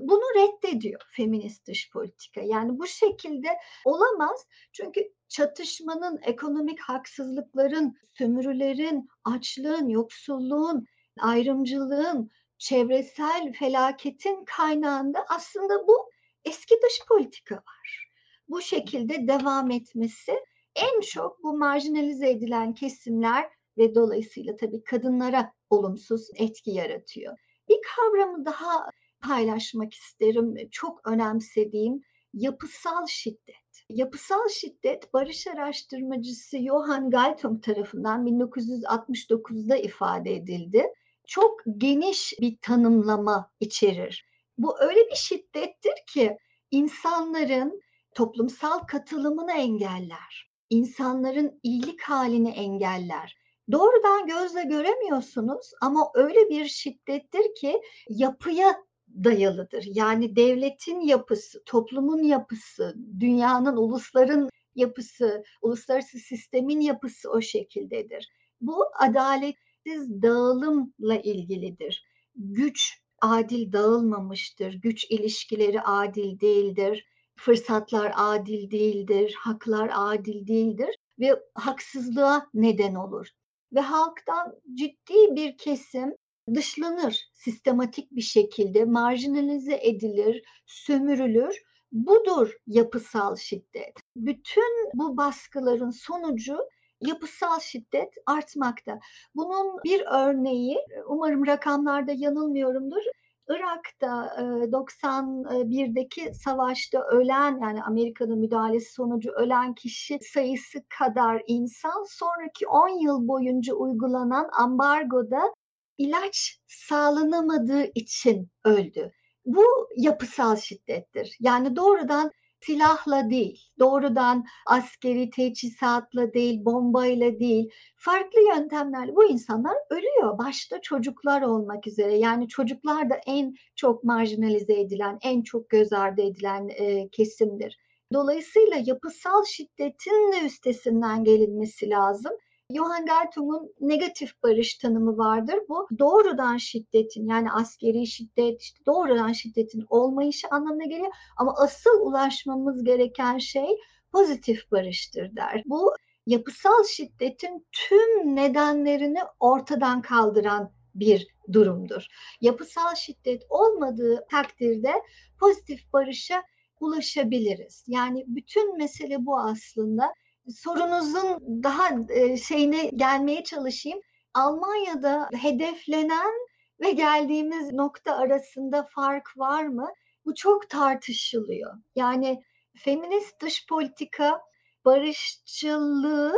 Bunu 0.00 0.22
reddediyor 0.36 1.00
feminist 1.10 1.66
dış 1.66 1.90
politika. 1.90 2.40
Yani 2.40 2.78
bu 2.78 2.86
şekilde 2.86 3.48
olamaz. 3.84 4.46
Çünkü 4.72 5.12
çatışmanın, 5.28 6.20
ekonomik 6.22 6.80
haksızlıkların, 6.80 7.96
sömürülerin, 8.18 9.08
açlığın, 9.24 9.88
yoksulluğun, 9.88 10.86
ayrımcılığın, 11.20 12.30
çevresel 12.58 13.52
felaketin 13.52 14.44
kaynağında 14.44 15.26
aslında 15.28 15.88
bu 15.88 16.10
eski 16.44 16.74
dış 16.74 17.06
politika 17.08 17.54
var. 17.54 18.10
Bu 18.48 18.62
şekilde 18.62 19.28
devam 19.28 19.70
etmesi 19.70 20.38
en 20.82 21.00
çok 21.00 21.42
bu 21.42 21.58
marjinalize 21.58 22.30
edilen 22.30 22.74
kesimler 22.74 23.50
ve 23.78 23.94
dolayısıyla 23.94 24.56
tabii 24.56 24.82
kadınlara 24.84 25.52
olumsuz 25.70 26.28
etki 26.36 26.70
yaratıyor. 26.70 27.38
Bir 27.68 27.78
kavramı 27.96 28.44
daha 28.44 28.90
paylaşmak 29.22 29.94
isterim. 29.94 30.54
Çok 30.70 31.08
önemsediğim 31.08 32.02
yapısal 32.34 33.06
şiddet. 33.06 33.56
Yapısal 33.88 34.48
şiddet 34.48 35.14
barış 35.14 35.46
araştırmacısı 35.46 36.58
Johann 36.58 37.10
Galtung 37.10 37.62
tarafından 37.62 38.26
1969'da 38.26 39.76
ifade 39.76 40.34
edildi. 40.34 40.86
Çok 41.26 41.60
geniş 41.78 42.34
bir 42.40 42.58
tanımlama 42.62 43.50
içerir. 43.60 44.26
Bu 44.58 44.80
öyle 44.80 45.00
bir 45.10 45.16
şiddettir 45.16 45.94
ki 46.12 46.38
insanların 46.70 47.80
toplumsal 48.14 48.78
katılımını 48.78 49.52
engeller. 49.52 50.47
İnsanların 50.70 51.60
iyilik 51.62 52.02
halini 52.02 52.50
engeller. 52.50 53.38
Doğrudan 53.72 54.26
gözle 54.26 54.62
göremiyorsunuz 54.62 55.70
ama 55.80 56.10
öyle 56.14 56.48
bir 56.48 56.64
şiddettir 56.64 57.54
ki 57.60 57.82
yapıya 58.08 58.76
dayalıdır. 59.24 59.84
Yani 59.86 60.36
devletin 60.36 61.00
yapısı, 61.00 61.62
toplumun 61.66 62.22
yapısı, 62.22 62.96
dünyanın, 63.20 63.76
ulusların 63.76 64.50
yapısı, 64.74 65.44
uluslararası 65.62 66.18
sistemin 66.18 66.80
yapısı 66.80 67.30
o 67.30 67.40
şekildedir. 67.40 68.28
Bu 68.60 68.84
adaletsiz 69.00 70.22
dağılımla 70.22 71.16
ilgilidir. 71.22 72.06
Güç 72.36 73.02
adil 73.20 73.72
dağılmamıştır, 73.72 74.74
güç 74.74 75.04
ilişkileri 75.10 75.80
adil 75.80 76.40
değildir, 76.40 77.06
fırsatlar 77.38 78.12
adil 78.16 78.70
değildir, 78.70 79.34
haklar 79.38 79.90
adil 79.92 80.46
değildir 80.46 80.96
ve 81.20 81.42
haksızlığa 81.54 82.46
neden 82.54 82.94
olur. 82.94 83.28
Ve 83.72 83.80
halktan 83.80 84.54
ciddi 84.74 85.14
bir 85.36 85.56
kesim 85.56 86.14
dışlanır 86.54 87.30
sistematik 87.32 88.10
bir 88.10 88.22
şekilde, 88.22 88.84
marjinalize 88.84 89.78
edilir, 89.82 90.42
sömürülür. 90.66 91.62
Budur 91.92 92.52
yapısal 92.66 93.36
şiddet. 93.36 93.92
Bütün 94.16 94.90
bu 94.94 95.16
baskıların 95.16 95.90
sonucu 95.90 96.58
yapısal 97.00 97.60
şiddet 97.60 98.08
artmakta. 98.26 98.98
Bunun 99.34 99.82
bir 99.84 100.00
örneği, 100.00 100.78
umarım 101.06 101.46
rakamlarda 101.46 102.12
yanılmıyorumdur. 102.12 103.02
Irak'ta 103.48 104.34
91'deki 104.72 106.34
savaşta 106.34 107.02
ölen 107.02 107.58
yani 107.62 107.82
Amerika'nın 107.82 108.38
müdahalesi 108.38 108.92
sonucu 108.92 109.30
ölen 109.30 109.74
kişi 109.74 110.18
sayısı 110.22 110.78
kadar 110.98 111.42
insan 111.46 112.04
sonraki 112.08 112.68
10 112.68 112.88
yıl 112.88 113.28
boyunca 113.28 113.74
uygulanan 113.74 114.48
ambargoda 114.58 115.54
ilaç 115.98 116.60
sağlanamadığı 116.66 117.84
için 117.94 118.50
öldü. 118.64 119.12
Bu 119.46 119.64
yapısal 119.96 120.56
şiddettir. 120.56 121.36
Yani 121.40 121.76
doğrudan 121.76 122.30
silahla 122.60 123.30
değil, 123.30 123.62
doğrudan 123.78 124.44
askeri 124.66 125.30
teçhizatla 125.30 126.32
değil, 126.34 126.64
bombayla 126.64 127.38
değil, 127.38 127.70
farklı 127.96 128.40
yöntemlerle 128.40 129.16
bu 129.16 129.24
insanlar 129.24 129.76
ölüyor. 129.90 130.38
Başta 130.38 130.80
çocuklar 130.80 131.42
olmak 131.42 131.86
üzere. 131.86 132.18
Yani 132.18 132.48
çocuklar 132.48 133.10
da 133.10 133.14
en 133.26 133.54
çok 133.76 134.04
marjinalize 134.04 134.80
edilen, 134.80 135.18
en 135.22 135.42
çok 135.42 135.68
göz 135.70 135.92
ardı 135.92 136.22
edilen 136.22 136.68
e, 136.68 137.08
kesimdir. 137.08 137.78
Dolayısıyla 138.12 138.76
yapısal 138.84 139.44
şiddetin 139.44 140.32
de 140.32 140.46
üstesinden 140.46 141.24
gelinmesi 141.24 141.90
lazım. 141.90 142.32
Johann 142.74 143.06
Galtung'un 143.06 143.74
negatif 143.80 144.42
barış 144.42 144.74
tanımı 144.74 145.18
vardır. 145.18 145.56
Bu 145.68 145.88
doğrudan 145.98 146.56
şiddetin 146.56 147.28
yani 147.28 147.52
askeri 147.52 148.06
şiddet, 148.06 148.62
işte 148.62 148.86
doğrudan 148.86 149.32
şiddetin 149.32 149.86
olmayışı 149.88 150.48
anlamına 150.50 150.84
geliyor. 150.84 151.12
Ama 151.36 151.54
asıl 151.56 152.00
ulaşmamız 152.00 152.84
gereken 152.84 153.38
şey 153.38 153.68
pozitif 154.12 154.70
barıştır 154.70 155.36
der. 155.36 155.62
Bu 155.66 155.92
yapısal 156.26 156.84
şiddetin 156.84 157.66
tüm 157.72 158.36
nedenlerini 158.36 159.20
ortadan 159.40 160.02
kaldıran 160.02 160.72
bir 160.94 161.26
durumdur. 161.52 162.06
Yapısal 162.40 162.94
şiddet 162.94 163.42
olmadığı 163.48 164.26
takdirde 164.30 164.92
pozitif 165.40 165.92
barışa 165.92 166.42
ulaşabiliriz. 166.80 167.84
Yani 167.86 168.24
bütün 168.26 168.78
mesele 168.78 169.26
bu 169.26 169.38
aslında 169.38 170.12
sorunuzun 170.56 171.62
daha 171.62 171.88
e, 172.08 172.36
şeyine 172.36 172.86
gelmeye 172.86 173.44
çalışayım. 173.44 174.00
Almanya'da 174.34 175.28
hedeflenen 175.40 176.32
ve 176.80 176.90
geldiğimiz 176.90 177.72
nokta 177.72 178.16
arasında 178.16 178.88
fark 178.94 179.38
var 179.38 179.66
mı? 179.66 179.88
Bu 180.24 180.34
çok 180.34 180.70
tartışılıyor. 180.70 181.74
Yani 181.96 182.42
feminist 182.76 183.40
dış 183.42 183.66
politika 183.66 184.40
barışçılığı 184.84 186.34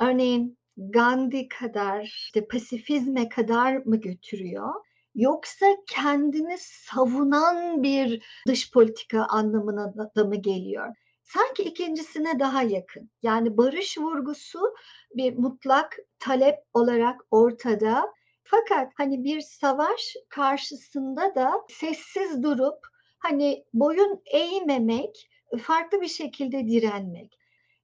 örneğin 0.00 0.58
Gandhi 0.76 1.48
kadar, 1.48 2.02
işte 2.02 2.46
pasifizme 2.46 3.28
kadar 3.28 3.76
mı 3.76 3.96
götürüyor? 3.96 4.74
Yoksa 5.14 5.66
kendini 5.88 6.56
savunan 6.58 7.82
bir 7.82 8.22
dış 8.48 8.70
politika 8.70 9.24
anlamına 9.24 9.94
da 10.16 10.24
mı 10.24 10.36
geliyor? 10.36 10.94
Sanki 11.34 11.62
ikincisine 11.62 12.38
daha 12.40 12.62
yakın. 12.62 13.10
Yani 13.22 13.56
barış 13.56 13.98
vurgusu 13.98 14.74
bir 15.16 15.38
mutlak 15.38 15.96
talep 16.18 16.58
olarak 16.74 17.20
ortada. 17.30 18.12
Fakat 18.44 18.92
hani 18.96 19.24
bir 19.24 19.40
savaş 19.40 20.16
karşısında 20.28 21.34
da 21.34 21.52
sessiz 21.68 22.42
durup 22.42 22.78
hani 23.18 23.64
boyun 23.74 24.22
eğmemek, 24.26 25.28
farklı 25.62 26.00
bir 26.00 26.08
şekilde 26.08 26.68
direnmek. 26.68 27.38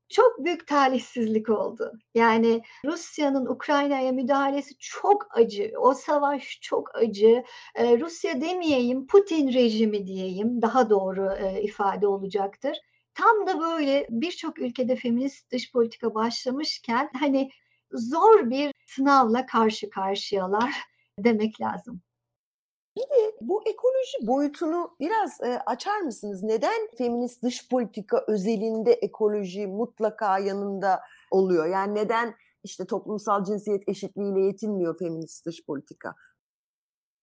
çok 0.09 0.45
büyük 0.45 0.67
talihsizlik 0.67 1.49
oldu. 1.49 1.93
Yani 2.15 2.63
Rusya'nın 2.85 3.47
Ukrayna'ya 3.47 4.13
müdahalesi 4.13 4.75
çok 4.79 5.27
acı. 5.39 5.73
O 5.79 5.95
savaş 5.95 6.59
çok 6.63 6.95
acı. 6.97 7.45
Ee, 7.75 7.99
Rusya 8.01 8.41
demeyeyim, 8.41 9.07
Putin 9.07 9.53
rejimi 9.53 10.07
diyeyim 10.07 10.63
daha 10.63 10.91
doğru 10.91 11.33
e, 11.41 11.63
ifade 11.63 12.07
olacaktır. 12.07 12.79
Tam 13.19 13.47
da 13.47 13.61
böyle 13.61 14.07
birçok 14.11 14.59
ülkede 14.59 14.97
feminist 14.97 15.53
dış 15.53 15.73
politika 15.73 16.15
başlamışken 16.15 17.11
hani 17.21 17.51
zor 17.93 18.51
bir 18.51 18.75
sınavla 18.87 19.47
karşı 19.47 19.91
karşıyalar 19.91 20.75
demek 21.19 21.61
lazım. 21.61 22.01
Bir 22.97 23.03
de 23.03 23.37
bu 23.41 23.63
ekoloji 23.69 24.27
boyutunu 24.27 24.97
biraz 25.01 25.41
e, 25.41 25.59
açar 25.67 26.01
mısınız? 26.01 26.43
Neden 26.43 26.89
feminist 26.99 27.43
dış 27.43 27.69
politika 27.69 28.25
özelinde 28.29 28.93
ekoloji 28.93 29.67
mutlaka 29.67 30.39
yanında 30.39 31.01
oluyor? 31.31 31.67
Yani 31.67 31.95
neden 31.95 32.35
işte 32.65 32.87
toplumsal 32.87 33.45
cinsiyet 33.45 33.89
eşitliğiyle 33.89 34.41
yetinmiyor 34.41 34.99
feminist 34.99 35.47
dış 35.47 35.65
politika? 35.65 36.15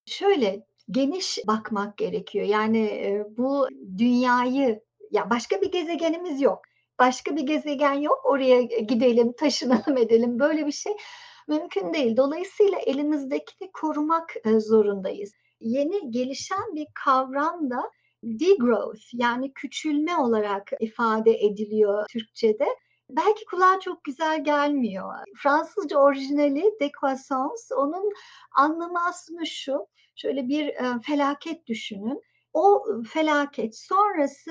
Şöyle 0.06 0.66
geniş 0.90 1.38
bakmak 1.46 1.96
gerekiyor. 1.96 2.46
Yani 2.46 2.84
e, 2.84 3.26
bu 3.36 3.68
dünyayı 3.98 4.85
ya 5.10 5.30
başka 5.30 5.60
bir 5.60 5.72
gezegenimiz 5.72 6.40
yok. 6.40 6.62
Başka 6.98 7.36
bir 7.36 7.42
gezegen 7.42 7.92
yok. 7.92 8.20
Oraya 8.24 8.62
gidelim, 8.62 9.32
taşınalım 9.32 9.96
edelim. 9.96 10.38
Böyle 10.38 10.66
bir 10.66 10.72
şey 10.72 10.92
mümkün 11.48 11.92
değil. 11.92 12.16
Dolayısıyla 12.16 12.78
elimizdekini 12.78 13.72
korumak 13.72 14.34
e, 14.44 14.60
zorundayız 14.60 15.32
yeni 15.60 16.10
gelişen 16.10 16.74
bir 16.74 16.86
kavram 16.94 17.70
da 17.70 17.90
degrowth 18.22 19.04
yani 19.12 19.52
küçülme 19.52 20.16
olarak 20.16 20.70
ifade 20.80 21.30
ediliyor 21.30 22.06
Türkçe'de. 22.10 22.66
Belki 23.10 23.44
kulağa 23.44 23.80
çok 23.80 24.04
güzel 24.04 24.44
gelmiyor. 24.44 25.12
Fransızca 25.36 25.98
orijinali 25.98 26.64
décroissance 26.80 27.74
onun 27.76 28.12
anlamı 28.56 29.06
aslında 29.08 29.44
şu. 29.44 29.86
Şöyle 30.16 30.48
bir 30.48 30.66
e, 30.66 31.00
felaket 31.02 31.66
düşünün. 31.66 32.22
O 32.56 32.84
felaket 33.12 33.76
sonrası 33.78 34.50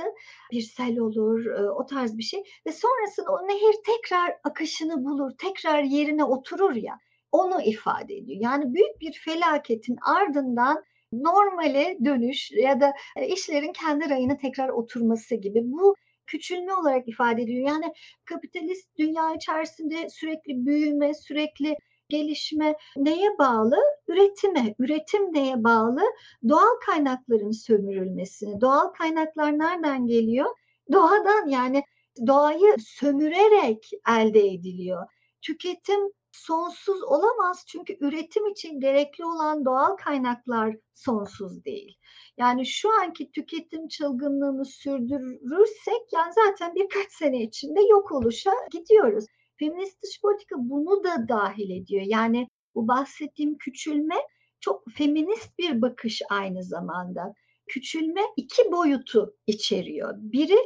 bir 0.51 0.61
sel 0.61 0.97
olur, 0.99 1.45
o 1.75 1.85
tarz 1.85 2.17
bir 2.17 2.23
şey 2.23 2.43
ve 2.67 2.71
sonrasında 2.71 3.31
o 3.31 3.47
nehir 3.47 3.75
tekrar 3.85 4.33
akışını 4.43 5.05
bulur, 5.05 5.31
tekrar 5.37 5.83
yerine 5.83 6.23
oturur 6.23 6.75
ya. 6.75 6.99
Onu 7.31 7.61
ifade 7.61 8.15
ediyor. 8.15 8.39
Yani 8.41 8.73
büyük 8.73 9.01
bir 9.01 9.13
felaketin 9.25 9.97
ardından 10.15 10.83
normale 11.11 11.97
dönüş 12.05 12.51
ya 12.51 12.81
da 12.81 12.93
e, 13.17 13.27
işlerin 13.27 13.73
kendi 13.73 14.09
rayına 14.09 14.37
tekrar 14.37 14.69
oturması 14.69 15.35
gibi 15.35 15.61
bu 15.63 15.95
küçülme 16.27 16.73
olarak 16.73 17.07
ifade 17.07 17.41
ediliyor. 17.41 17.69
Yani 17.69 17.93
kapitalist 18.25 18.97
dünya 18.97 19.33
içerisinde 19.33 20.09
sürekli 20.09 20.65
büyüme, 20.65 21.13
sürekli 21.13 21.75
gelişme 22.09 22.75
neye 22.97 23.37
bağlı? 23.39 23.77
Üretime. 24.07 24.75
Üretim 24.79 25.33
neye 25.33 25.63
bağlı? 25.63 26.01
Doğal 26.49 26.79
kaynakların 26.85 27.51
sömürülmesine. 27.51 28.61
Doğal 28.61 28.87
kaynaklar 28.87 29.59
nereden 29.59 30.07
geliyor? 30.07 30.49
Doğadan 30.91 31.47
yani 31.47 31.83
doğayı 32.27 32.75
sömürerek 32.79 33.89
elde 34.09 34.47
ediliyor. 34.47 35.07
Tüketim 35.41 35.99
sonsuz 36.31 37.03
olamaz 37.03 37.63
çünkü 37.67 37.97
üretim 37.99 38.47
için 38.47 38.79
gerekli 38.79 39.25
olan 39.25 39.65
doğal 39.65 39.95
kaynaklar 39.95 40.75
sonsuz 40.95 41.65
değil. 41.65 41.97
Yani 42.37 42.65
şu 42.65 42.89
anki 43.01 43.31
tüketim 43.31 43.87
çılgınlığını 43.87 44.65
sürdürürsek 44.65 46.13
yani 46.13 46.33
zaten 46.33 46.75
birkaç 46.75 47.11
sene 47.11 47.41
içinde 47.41 47.81
yok 47.81 48.11
oluşa 48.11 48.51
gidiyoruz. 48.71 49.25
Feminist 49.59 50.03
dış 50.03 50.21
politika 50.21 50.55
bunu 50.59 51.03
da 51.03 51.29
dahil 51.29 51.69
ediyor. 51.69 52.03
Yani 52.07 52.47
bu 52.75 52.87
bahsettiğim 52.87 53.57
küçülme 53.57 54.15
çok 54.59 54.83
feminist 54.91 55.59
bir 55.59 55.81
bakış 55.81 56.21
aynı 56.29 56.63
zamanda. 56.63 57.33
Küçülme 57.67 58.21
iki 58.37 58.71
boyutu 58.71 59.35
içeriyor. 59.47 60.13
Biri 60.17 60.57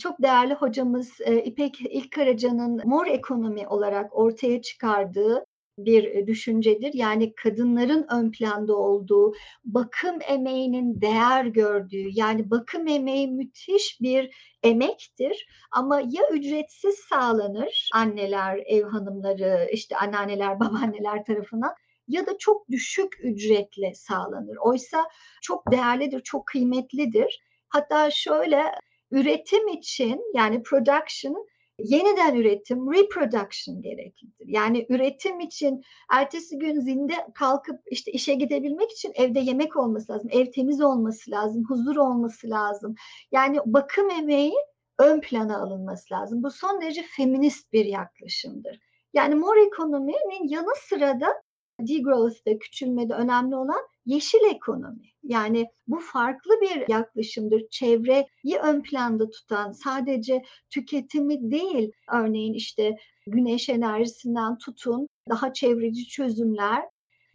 çok 0.00 0.22
değerli 0.22 0.54
hocamız 0.54 1.20
e, 1.20 1.42
İpek 1.42 1.80
İlkaraca'nın 1.80 2.88
mor 2.88 3.06
ekonomi 3.06 3.68
olarak 3.68 4.16
ortaya 4.16 4.62
çıkardığı 4.62 5.44
bir 5.78 6.04
e, 6.04 6.26
düşüncedir. 6.26 6.94
Yani 6.94 7.34
kadınların 7.34 8.06
ön 8.10 8.30
planda 8.30 8.76
olduğu, 8.76 9.34
bakım 9.64 10.18
emeğinin 10.28 11.00
değer 11.00 11.44
gördüğü, 11.44 12.08
yani 12.12 12.50
bakım 12.50 12.88
emeği 12.88 13.28
müthiş 13.28 13.98
bir 14.00 14.34
emektir 14.62 15.46
ama 15.70 16.00
ya 16.00 16.22
ücretsiz 16.32 16.94
sağlanır 16.94 17.88
anneler, 17.94 18.62
ev 18.66 18.84
hanımları, 18.84 19.68
işte 19.72 19.96
anneanneler, 19.96 20.60
babaanneler 20.60 21.24
tarafından 21.24 21.74
ya 22.08 22.26
da 22.26 22.38
çok 22.38 22.68
düşük 22.68 23.24
ücretle 23.24 23.94
sağlanır. 23.94 24.56
Oysa 24.56 25.04
çok 25.42 25.72
değerlidir, 25.72 26.20
çok 26.20 26.46
kıymetlidir. 26.46 27.40
Hatta 27.68 28.10
şöyle 28.10 28.62
üretim 29.10 29.68
için 29.68 30.20
yani 30.34 30.62
production 30.62 31.46
yeniden 31.78 32.34
üretim, 32.34 32.92
reproduction 32.92 33.82
gereklidir. 33.82 34.46
Yani 34.46 34.86
üretim 34.88 35.40
için 35.40 35.82
ertesi 36.12 36.58
gün 36.58 36.80
zinde 36.80 37.14
kalkıp 37.34 37.80
işte 37.90 38.12
işe 38.12 38.34
gidebilmek 38.34 38.92
için 38.92 39.12
evde 39.14 39.40
yemek 39.40 39.76
olması 39.76 40.12
lazım, 40.12 40.30
ev 40.32 40.50
temiz 40.50 40.80
olması 40.80 41.30
lazım, 41.30 41.64
huzur 41.68 41.96
olması 41.96 42.50
lazım. 42.50 42.94
Yani 43.32 43.58
bakım 43.66 44.10
emeği 44.10 44.54
ön 44.98 45.20
plana 45.20 45.62
alınması 45.62 46.14
lazım. 46.14 46.42
Bu 46.42 46.50
son 46.50 46.80
derece 46.80 47.02
feminist 47.16 47.72
bir 47.72 47.84
yaklaşımdır. 47.84 48.80
Yani 49.14 49.34
mor 49.34 49.56
ekonominin 49.56 50.48
yanı 50.48 50.74
sıra 50.88 51.20
da 51.20 51.42
degrowth'te, 51.80 52.58
küçülmede 52.58 53.14
önemli 53.14 53.56
olan 53.56 53.80
yeşil 54.06 54.44
ekonomi. 54.54 55.08
Yani 55.22 55.66
bu 55.88 56.00
farklı 56.00 56.50
bir 56.60 56.88
yaklaşımdır. 56.88 57.62
Çevreyi 57.70 58.58
ön 58.62 58.82
planda 58.82 59.30
tutan 59.30 59.72
sadece 59.72 60.42
tüketimi 60.70 61.50
değil, 61.50 61.92
örneğin 62.12 62.54
işte 62.54 62.96
güneş 63.26 63.68
enerjisinden 63.68 64.58
tutun 64.58 65.08
daha 65.28 65.52
çevreci 65.52 66.08
çözümler 66.08 66.82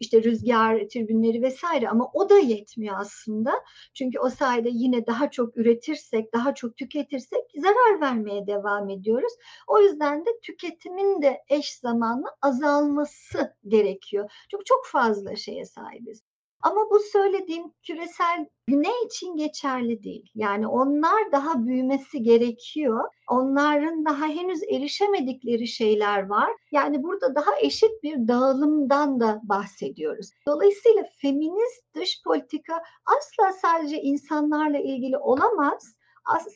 işte 0.04 0.22
rüzgar 0.22 0.88
tribünleri 0.88 1.42
vesaire 1.42 1.88
ama 1.88 2.10
o 2.14 2.30
da 2.30 2.38
yetmiyor 2.38 2.96
aslında. 2.98 3.52
Çünkü 3.94 4.18
o 4.18 4.30
sayede 4.30 4.68
yine 4.72 5.06
daha 5.06 5.30
çok 5.30 5.56
üretirsek, 5.56 6.32
daha 6.34 6.54
çok 6.54 6.76
tüketirsek 6.76 7.40
zarar 7.56 8.00
vermeye 8.00 8.46
devam 8.46 8.90
ediyoruz. 8.90 9.32
O 9.66 9.80
yüzden 9.80 10.26
de 10.26 10.30
tüketimin 10.42 11.22
de 11.22 11.42
eş 11.48 11.74
zamanlı 11.78 12.26
azalması 12.42 13.54
gerekiyor. 13.68 14.30
Çünkü 14.50 14.64
çok 14.64 14.86
fazla 14.86 15.36
şeye 15.36 15.64
sahibiz. 15.64 16.33
Ama 16.64 16.90
bu 16.90 16.98
söylediğim 16.98 17.72
küresel 17.86 18.46
güney 18.66 19.04
için 19.06 19.36
geçerli 19.36 20.02
değil. 20.02 20.30
Yani 20.34 20.66
onlar 20.68 21.32
daha 21.32 21.66
büyümesi 21.66 22.22
gerekiyor. 22.22 23.04
Onların 23.30 24.04
daha 24.04 24.26
henüz 24.26 24.62
erişemedikleri 24.62 25.66
şeyler 25.66 26.28
var. 26.28 26.50
Yani 26.72 27.02
burada 27.02 27.34
daha 27.34 27.50
eşit 27.60 28.02
bir 28.02 28.28
dağılımdan 28.28 29.20
da 29.20 29.40
bahsediyoruz. 29.42 30.30
Dolayısıyla 30.48 31.04
feminist 31.22 31.94
dış 31.94 32.22
politika 32.24 32.82
asla 33.06 33.52
sadece 33.52 34.00
insanlarla 34.00 34.78
ilgili 34.78 35.18
olamaz. 35.18 35.94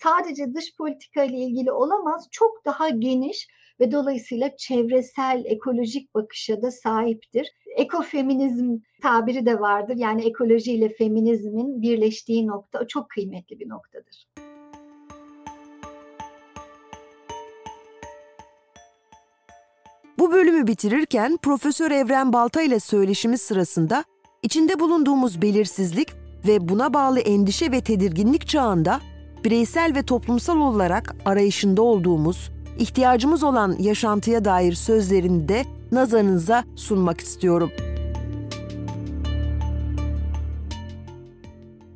Sadece 0.02 0.54
dış 0.54 0.76
politika 0.76 1.24
ile 1.24 1.36
ilgili 1.36 1.72
olamaz. 1.72 2.28
Çok 2.30 2.64
daha 2.64 2.88
geniş 2.88 3.48
ve 3.80 3.92
dolayısıyla 3.92 4.56
çevresel, 4.56 5.42
ekolojik 5.44 6.14
bakışa 6.14 6.62
da 6.62 6.70
sahiptir. 6.70 7.52
Ekofeminizm 7.76 8.76
tabiri 9.02 9.46
de 9.46 9.60
vardır. 9.60 9.96
Yani 9.96 10.24
ekoloji 10.24 10.72
ile 10.72 10.88
feminizmin 10.88 11.82
birleştiği 11.82 12.46
nokta 12.46 12.86
çok 12.86 13.10
kıymetli 13.10 13.60
bir 13.60 13.68
noktadır. 13.68 14.26
Bu 20.18 20.32
bölümü 20.32 20.66
bitirirken 20.66 21.36
Profesör 21.42 21.90
Evren 21.90 22.32
Balta 22.32 22.62
ile 22.62 22.80
söyleşimiz 22.80 23.40
sırasında 23.42 24.04
içinde 24.42 24.80
bulunduğumuz 24.80 25.42
belirsizlik 25.42 26.08
ve 26.46 26.68
buna 26.68 26.94
bağlı 26.94 27.20
endişe 27.20 27.72
ve 27.72 27.80
tedirginlik 27.80 28.48
çağında 28.48 29.00
bireysel 29.44 29.94
ve 29.94 30.02
toplumsal 30.02 30.56
olarak 30.56 31.16
arayışında 31.24 31.82
olduğumuz 31.82 32.50
ihtiyacımız 32.78 33.42
olan 33.42 33.76
yaşantıya 33.78 34.44
dair 34.44 34.72
sözlerini 34.72 35.48
de 35.48 35.64
nazarınıza 35.92 36.64
sunmak 36.76 37.20
istiyorum. 37.20 37.70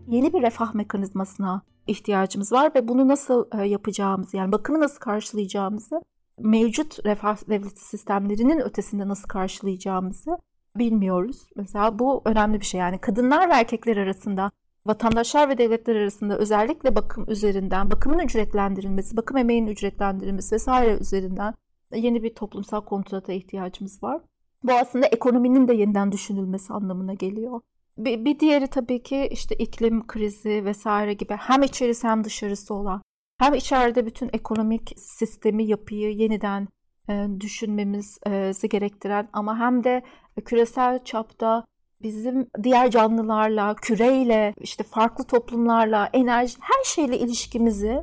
Yeni 0.09 0.33
bir 0.33 0.42
refah 0.42 0.75
mekanizmasına 0.75 1.62
ihtiyacımız 1.87 2.53
var 2.53 2.73
ve 2.75 2.88
bunu 2.88 3.09
nasıl 3.09 3.47
e, 3.59 3.66
yapacağımızı 3.66 4.37
yani 4.37 4.53
bakımı 4.53 4.81
nasıl 4.81 4.99
karşılayacağımızı 4.99 6.03
mevcut 6.38 7.07
refah 7.07 7.49
devleti 7.49 7.85
sistemlerinin 7.85 8.61
ötesinde 8.61 9.09
nasıl 9.09 9.29
karşılayacağımızı 9.29 10.38
bilmiyoruz. 10.77 11.47
Mesela 11.57 11.99
bu 11.99 12.23
önemli 12.25 12.61
bir 12.61 12.64
şey 12.64 12.81
yani 12.81 12.99
kadınlar 12.99 13.49
ve 13.49 13.53
erkekler 13.53 13.97
arasında 13.97 14.51
vatandaşlar 14.87 15.49
ve 15.49 15.59
devletler 15.59 15.97
arasında 15.97 16.38
özellikle 16.38 16.95
bakım 16.95 17.25
üzerinden, 17.29 17.90
bakımın 17.90 18.18
ücretlendirilmesi, 18.18 19.16
bakım 19.16 19.37
emeğinin 19.37 19.71
ücretlendirilmesi 19.71 20.55
vesaire 20.55 20.99
üzerinden 21.01 21.55
yeni 21.95 22.23
bir 22.23 22.35
toplumsal 22.35 22.81
kontrata 22.81 23.33
ihtiyacımız 23.33 24.03
var. 24.03 24.23
Bu 24.64 24.73
aslında 24.73 25.07
ekonominin 25.07 25.68
de 25.68 25.75
yeniden 25.75 26.12
düşünülmesi 26.12 26.73
anlamına 26.73 27.14
geliyor. 27.14 27.61
Bir, 27.99 28.25
bir 28.25 28.38
diğeri 28.38 28.66
tabii 28.66 29.03
ki 29.03 29.29
işte 29.33 29.55
iklim 29.55 30.07
krizi 30.07 30.64
vesaire 30.64 31.14
gibi 31.14 31.35
hem 31.35 31.62
içerisi 31.62 32.09
hem 32.09 32.25
dışarısı 32.25 32.75
olan 32.75 33.03
hem 33.38 33.55
içeride 33.55 34.07
bütün 34.07 34.31
ekonomik 34.33 34.95
sistemi, 34.97 35.64
yapıyı 35.64 36.16
yeniden 36.16 36.68
e, 37.09 37.27
düşünmemizi 37.40 38.68
gerektiren 38.68 39.29
ama 39.33 39.59
hem 39.59 39.85
de 39.85 40.03
küresel 40.45 41.05
çapta 41.05 41.64
bizim 42.03 42.47
diğer 42.62 42.91
canlılarla, 42.91 43.75
küreyle, 43.75 44.55
işte 44.61 44.85
farklı 44.85 45.25
toplumlarla, 45.25 46.11
enerji, 46.12 46.57
her 46.61 46.85
şeyle 46.85 47.19
ilişkimizi 47.19 48.03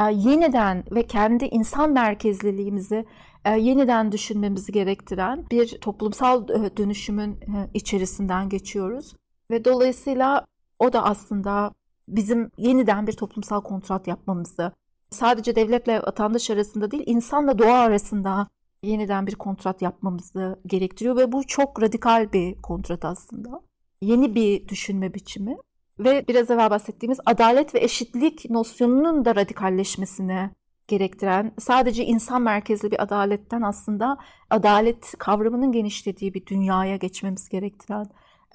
e, 0.00 0.12
yeniden 0.14 0.84
ve 0.90 1.06
kendi 1.06 1.44
insan 1.44 1.92
merkezliliğimizi 1.92 3.06
e, 3.44 3.50
yeniden 3.50 4.12
düşünmemizi 4.12 4.72
gerektiren 4.72 5.44
bir 5.50 5.68
toplumsal 5.68 6.48
e, 6.48 6.76
dönüşümün 6.76 7.38
içerisinden 7.74 8.48
geçiyoruz. 8.48 9.14
Ve 9.50 9.64
dolayısıyla 9.64 10.46
o 10.78 10.92
da 10.92 11.04
aslında 11.04 11.72
bizim 12.08 12.50
yeniden 12.56 13.06
bir 13.06 13.12
toplumsal 13.12 13.60
kontrat 13.60 14.06
yapmamızı, 14.06 14.72
sadece 15.10 15.56
devletle 15.56 16.02
vatandaş 16.02 16.50
arasında 16.50 16.90
değil, 16.90 17.04
insanla 17.06 17.58
doğa 17.58 17.78
arasında 17.78 18.48
yeniden 18.82 19.26
bir 19.26 19.34
kontrat 19.34 19.82
yapmamızı 19.82 20.60
gerektiriyor 20.66 21.16
ve 21.16 21.32
bu 21.32 21.46
çok 21.46 21.82
radikal 21.82 22.32
bir 22.32 22.54
kontrat 22.62 23.04
aslında. 23.04 23.62
Yeni 24.02 24.34
bir 24.34 24.68
düşünme 24.68 25.14
biçimi 25.14 25.56
ve 25.98 26.24
biraz 26.28 26.50
evvel 26.50 26.70
bahsettiğimiz 26.70 27.20
adalet 27.26 27.74
ve 27.74 27.80
eşitlik 27.80 28.50
nosyonunun 28.50 29.24
da 29.24 29.36
radikalleşmesini 29.36 30.50
gerektiren, 30.88 31.52
sadece 31.58 32.04
insan 32.04 32.42
merkezli 32.42 32.90
bir 32.90 33.02
adaletten 33.02 33.62
aslında 33.62 34.18
adalet 34.50 35.14
kavramının 35.18 35.72
genişlediği 35.72 36.34
bir 36.34 36.46
dünyaya 36.46 36.96
geçmemiz 36.96 37.48
gerektiren 37.48 38.06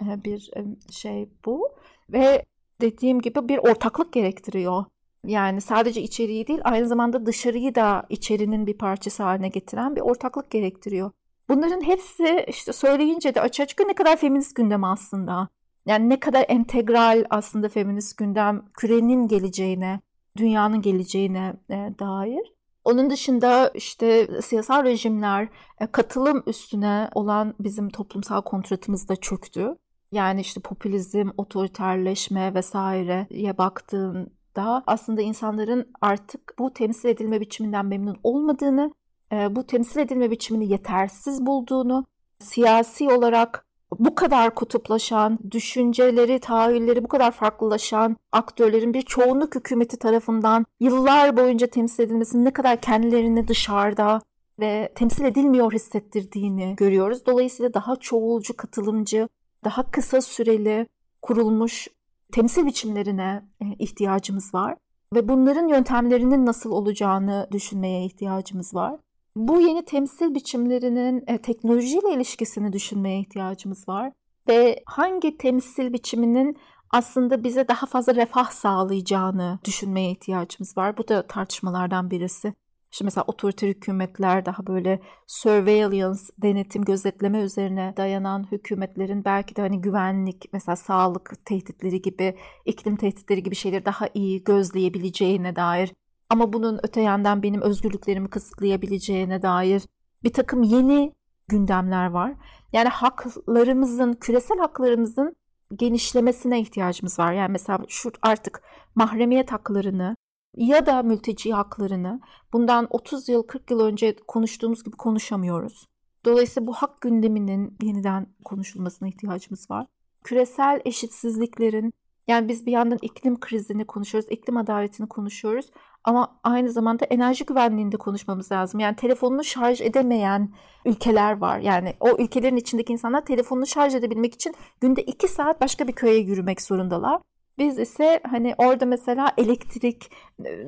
e, 0.01 0.23
bir 0.23 0.51
e, 0.57 0.91
şey 0.91 1.29
bu. 1.45 1.69
Ve 2.09 2.45
dediğim 2.81 3.21
gibi 3.21 3.49
bir 3.49 3.57
ortaklık 3.57 4.13
gerektiriyor. 4.13 4.85
Yani 5.25 5.61
sadece 5.61 6.01
içeriği 6.01 6.47
değil 6.47 6.59
aynı 6.63 6.87
zamanda 6.87 7.25
dışarıyı 7.25 7.75
da 7.75 8.05
içerinin 8.09 8.67
bir 8.67 8.77
parçası 8.77 9.23
haline 9.23 9.49
getiren 9.49 9.95
bir 9.95 10.01
ortaklık 10.01 10.51
gerektiriyor. 10.51 11.11
Bunların 11.49 11.81
hepsi 11.81 12.45
işte 12.47 12.73
söyleyince 12.73 13.35
de 13.35 13.41
açık 13.41 13.63
açık 13.63 13.87
ne 13.87 13.95
kadar 13.95 14.17
feminist 14.17 14.55
gündem 14.55 14.83
aslında. 14.83 15.47
Yani 15.85 16.09
ne 16.09 16.19
kadar 16.19 16.45
entegral 16.47 17.25
aslında 17.29 17.69
feminist 17.69 18.17
gündem 18.17 18.65
kürenin 18.73 19.27
geleceğine, 19.27 20.01
dünyanın 20.37 20.81
geleceğine 20.81 21.53
e, 21.69 21.75
dair. 21.99 22.53
Onun 22.83 23.09
dışında 23.09 23.71
işte 23.73 24.27
siyasal 24.41 24.83
rejimler 24.83 25.49
e, 25.79 25.87
katılım 25.87 26.43
üstüne 26.47 27.09
olan 27.13 27.55
bizim 27.59 27.89
toplumsal 27.89 28.41
kontratımız 28.41 29.09
da 29.09 29.15
çöktü. 29.15 29.75
Yani 30.11 30.41
işte 30.41 30.61
popülizm, 30.61 31.29
otoriterleşme 31.37 32.53
vesaireye 32.53 33.57
baktığın 33.57 34.36
da 34.57 34.83
aslında 34.87 35.21
insanların 35.21 35.91
artık 36.01 36.53
bu 36.59 36.73
temsil 36.73 37.09
edilme 37.09 37.41
biçiminden 37.41 37.85
memnun 37.85 38.17
olmadığını, 38.23 38.93
e, 39.31 39.55
bu 39.55 39.67
temsil 39.67 39.99
edilme 39.99 40.31
biçimini 40.31 40.71
yetersiz 40.71 41.45
bulduğunu, 41.45 42.05
siyasi 42.39 43.09
olarak 43.09 43.67
bu 43.99 44.15
kadar 44.15 44.55
kutuplaşan, 44.55 45.39
düşünceleri, 45.51 46.39
tahayyülleri 46.39 47.03
bu 47.03 47.07
kadar 47.07 47.31
farklılaşan 47.31 48.17
aktörlerin 48.31 48.93
bir 48.93 49.01
çoğunluk 49.01 49.55
hükümeti 49.55 49.97
tarafından 49.97 50.65
yıllar 50.79 51.37
boyunca 51.37 51.67
temsil 51.67 52.03
edilmesinin 52.03 52.45
ne 52.45 52.51
kadar 52.51 52.81
kendilerini 52.81 53.47
dışarıda 53.47 54.21
ve 54.59 54.91
temsil 54.95 55.25
edilmiyor 55.25 55.73
hissettirdiğini 55.73 56.75
görüyoruz. 56.75 57.25
Dolayısıyla 57.25 57.73
daha 57.73 57.95
çoğulcu, 57.95 58.57
katılımcı, 58.57 59.29
daha 59.63 59.91
kısa 59.91 60.21
süreli 60.21 60.87
kurulmuş 61.21 61.87
temsil 62.33 62.65
biçimlerine 62.65 63.45
e, 63.61 63.65
ihtiyacımız 63.79 64.53
var 64.53 64.75
ve 65.15 65.27
bunların 65.27 65.67
yöntemlerinin 65.67 66.45
nasıl 66.45 66.71
olacağını 66.71 67.47
düşünmeye 67.51 68.05
ihtiyacımız 68.05 68.75
var. 68.75 68.99
Bu 69.35 69.61
yeni 69.61 69.85
temsil 69.85 70.35
biçimlerinin 70.35 71.23
e, 71.27 71.37
teknolojiyle 71.37 72.13
ilişkisini 72.13 72.73
düşünmeye 72.73 73.19
ihtiyacımız 73.19 73.89
var 73.89 74.11
ve 74.47 74.83
hangi 74.85 75.37
temsil 75.37 75.93
biçiminin 75.93 76.57
aslında 76.91 77.43
bize 77.43 77.67
daha 77.67 77.85
fazla 77.85 78.15
refah 78.15 78.51
sağlayacağını 78.51 79.59
düşünmeye 79.65 80.11
ihtiyacımız 80.11 80.77
var. 80.77 80.97
Bu 80.97 81.07
da 81.07 81.27
tartışmalardan 81.27 82.11
birisi. 82.11 82.53
İşte 82.91 83.05
mesela 83.05 83.23
otoriter 83.27 83.67
hükümetler 83.67 84.45
daha 84.45 84.67
böyle 84.67 84.99
surveillance, 85.27 86.21
denetim, 86.37 86.85
gözetleme 86.85 87.41
üzerine 87.41 87.93
dayanan 87.97 88.51
hükümetlerin 88.51 89.25
belki 89.25 89.55
de 89.55 89.61
hani 89.61 89.81
güvenlik, 89.81 90.45
mesela 90.53 90.75
sağlık 90.75 91.45
tehditleri 91.45 92.01
gibi, 92.01 92.37
iklim 92.65 92.95
tehditleri 92.95 93.43
gibi 93.43 93.55
şeyleri 93.55 93.85
daha 93.85 94.07
iyi 94.13 94.43
gözleyebileceğine 94.43 95.55
dair 95.55 95.93
ama 96.29 96.53
bunun 96.53 96.79
öte 96.83 97.01
yandan 97.01 97.43
benim 97.43 97.61
özgürlüklerimi 97.61 98.29
kısıtlayabileceğine 98.29 99.41
dair 99.41 99.83
bir 100.23 100.33
takım 100.33 100.63
yeni 100.63 101.13
gündemler 101.47 102.09
var. 102.09 102.33
Yani 102.73 102.89
haklarımızın, 102.89 104.13
küresel 104.13 104.57
haklarımızın 104.57 105.35
genişlemesine 105.75 106.59
ihtiyacımız 106.59 107.19
var. 107.19 107.33
Yani 107.33 107.51
mesela 107.51 107.79
şu 107.87 108.11
artık 108.21 108.61
mahremiyet 108.95 109.51
haklarını 109.51 110.15
ya 110.57 110.85
da 110.85 111.03
mülteci 111.03 111.53
haklarını 111.53 112.19
bundan 112.53 112.87
30 112.89 113.29
yıl 113.29 113.43
40 113.43 113.71
yıl 113.71 113.79
önce 113.79 114.15
konuştuğumuz 114.27 114.83
gibi 114.83 114.95
konuşamıyoruz. 114.97 115.87
Dolayısıyla 116.25 116.67
bu 116.67 116.73
hak 116.73 117.01
gündeminin 117.01 117.77
yeniden 117.81 118.27
konuşulmasına 118.45 119.07
ihtiyacımız 119.07 119.71
var. 119.71 119.87
Küresel 120.23 120.81
eşitsizliklerin 120.85 121.93
yani 122.27 122.47
biz 122.47 122.65
bir 122.65 122.71
yandan 122.71 122.99
iklim 123.01 123.39
krizini 123.39 123.85
konuşuyoruz, 123.85 124.31
iklim 124.31 124.57
adaletini 124.57 125.07
konuşuyoruz 125.07 125.71
ama 126.03 126.39
aynı 126.43 126.71
zamanda 126.71 127.05
enerji 127.05 127.45
güvenliğini 127.45 127.91
de 127.91 127.97
konuşmamız 127.97 128.51
lazım. 128.51 128.79
Yani 128.79 128.95
telefonunu 128.95 129.43
şarj 129.43 129.81
edemeyen 129.81 130.53
ülkeler 130.85 131.37
var. 131.37 131.59
Yani 131.59 131.93
o 131.99 132.17
ülkelerin 132.17 132.57
içindeki 132.57 132.93
insanlar 132.93 133.25
telefonunu 133.25 133.67
şarj 133.67 133.95
edebilmek 133.95 134.33
için 134.33 134.53
günde 134.81 135.03
2 135.03 135.27
saat 135.27 135.61
başka 135.61 135.87
bir 135.87 135.93
köye 135.93 136.17
yürümek 136.17 136.61
zorundalar. 136.61 137.21
Biz 137.57 137.79
ise 137.79 138.19
hani 138.29 138.55
orada 138.57 138.85
mesela 138.85 139.31
elektrik 139.37 140.11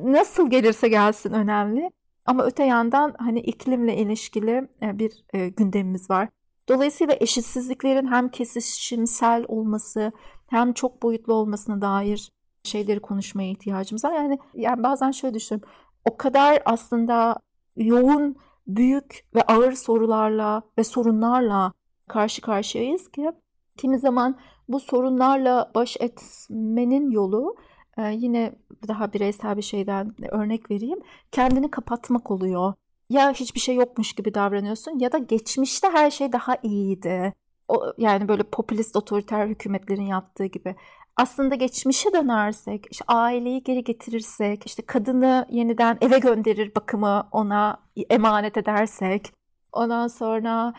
nasıl 0.03 0.49
gelirse 0.49 0.87
gelsin 0.87 1.33
önemli. 1.33 1.91
Ama 2.25 2.43
öte 2.43 2.63
yandan 2.63 3.15
hani 3.19 3.39
iklimle 3.39 3.97
ilişkili 3.97 4.67
e, 4.81 4.99
bir 4.99 5.23
e, 5.33 5.49
gündemimiz 5.49 6.09
var. 6.09 6.29
Dolayısıyla 6.69 7.15
eşitsizliklerin 7.19 8.07
hem 8.07 8.29
kesişimsel 8.29 9.45
olması 9.47 10.11
hem 10.47 10.73
çok 10.73 11.03
boyutlu 11.03 11.33
olmasına 11.33 11.81
dair 11.81 12.31
şeyleri 12.63 12.99
konuşmaya 12.99 13.51
ihtiyacımız 13.51 14.03
var. 14.03 14.13
Yani 14.13 14.39
yani 14.53 14.83
bazen 14.83 15.11
şöyle 15.11 15.33
düşünüyorum. 15.33 15.69
O 16.05 16.17
kadar 16.17 16.61
aslında 16.65 17.39
yoğun, 17.75 18.35
büyük 18.67 19.25
ve 19.35 19.41
ağır 19.41 19.73
sorularla 19.73 20.61
ve 20.77 20.83
sorunlarla 20.83 21.73
karşı 22.07 22.41
karşıyayız 22.41 23.11
ki 23.11 23.31
kimi 23.79 23.99
zaman 23.99 24.37
bu 24.67 24.79
sorunlarla 24.79 25.71
baş 25.75 25.97
etmenin 25.99 27.11
yolu 27.11 27.55
e, 27.97 28.11
yine 28.11 28.53
daha 28.87 29.13
bireysel 29.13 29.57
bir 29.57 29.61
şeyden 29.61 30.15
örnek 30.31 30.71
vereyim. 30.71 30.99
Kendini 31.31 31.71
kapatmak 31.71 32.31
oluyor. 32.31 32.73
Ya 33.09 33.31
hiçbir 33.31 33.59
şey 33.59 33.75
yokmuş 33.75 34.13
gibi 34.13 34.33
davranıyorsun 34.33 34.99
ya 34.99 35.11
da 35.11 35.17
geçmişte 35.17 35.87
her 35.89 36.11
şey 36.11 36.31
daha 36.31 36.55
iyiydi. 36.63 37.33
O, 37.67 37.93
yani 37.97 38.27
böyle 38.27 38.43
popülist 38.43 38.95
otoriter 38.95 39.47
hükümetlerin 39.47 40.05
yaptığı 40.05 40.45
gibi. 40.45 40.75
Aslında 41.15 41.55
geçmişe 41.55 42.13
dönersek, 42.13 42.85
işte 42.91 43.05
aileyi 43.07 43.63
geri 43.63 43.83
getirirsek, 43.83 44.65
işte 44.65 44.85
kadını 44.85 45.45
yeniden 45.49 45.97
eve 46.01 46.19
gönderir 46.19 46.75
bakımı 46.75 47.27
ona 47.31 47.77
emanet 48.09 48.57
edersek, 48.57 49.33
ondan 49.73 50.07
sonra 50.07 50.73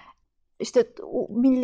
işte 0.61 0.85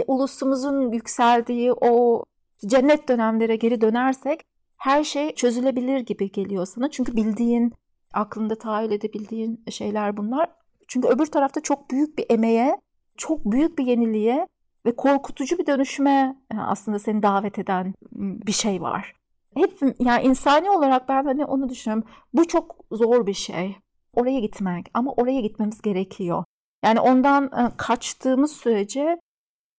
ulusumuzun 0.07 0.93
yükseldiği 0.93 1.73
o 1.73 2.25
cennet 2.67 3.09
dönemlere 3.09 3.57
geri 3.57 3.81
dönersek 3.81 4.41
her 4.77 5.05
şey 5.05 5.35
çözülebilir 5.35 6.01
gibi 6.01 6.33
geliyor 6.33 6.67
sana. 6.67 6.91
Çünkü 6.91 7.17
bildiğin, 7.17 7.73
aklında 8.15 8.59
tahayyül 8.59 8.93
edebildiğin 8.93 9.65
şeyler 9.71 10.17
bunlar. 10.17 10.51
Çünkü 10.89 11.09
öbür 11.09 11.27
tarafta 11.27 11.61
çok 11.61 11.91
büyük 11.91 12.19
bir 12.19 12.27
emeğe, 12.29 12.81
çok 13.17 13.45
büyük 13.45 13.79
bir 13.79 13.87
yeniliğe 13.87 14.47
ve 14.87 14.97
korkutucu 14.97 15.59
bir 15.59 15.67
dönüşüme 15.67 16.37
e, 16.55 16.57
aslında 16.59 16.99
seni 16.99 17.23
davet 17.23 17.59
eden 17.59 17.95
bir 18.13 18.53
şey 18.53 18.83
var. 18.83 19.13
Hep 19.55 19.81
yani 19.99 20.27
insani 20.27 20.71
olarak 20.71 21.09
ben 21.09 21.25
hani 21.25 21.45
onu 21.45 21.69
düşünüyorum. 21.69 22.09
Bu 22.35 22.49
çok 22.49 22.77
zor 22.93 23.27
bir 23.27 23.35
şey. 23.35 23.77
Oraya 24.15 24.41
gitmek 24.41 24.87
ama 24.95 25.13
oraya 25.13 25.41
gitmemiz 25.41 25.83
gerekiyor. 25.83 26.45
Yani 26.87 27.01
ondan 27.01 27.45
e, 27.45 27.77
kaçtığımız 27.77 28.53
sürece 28.53 29.21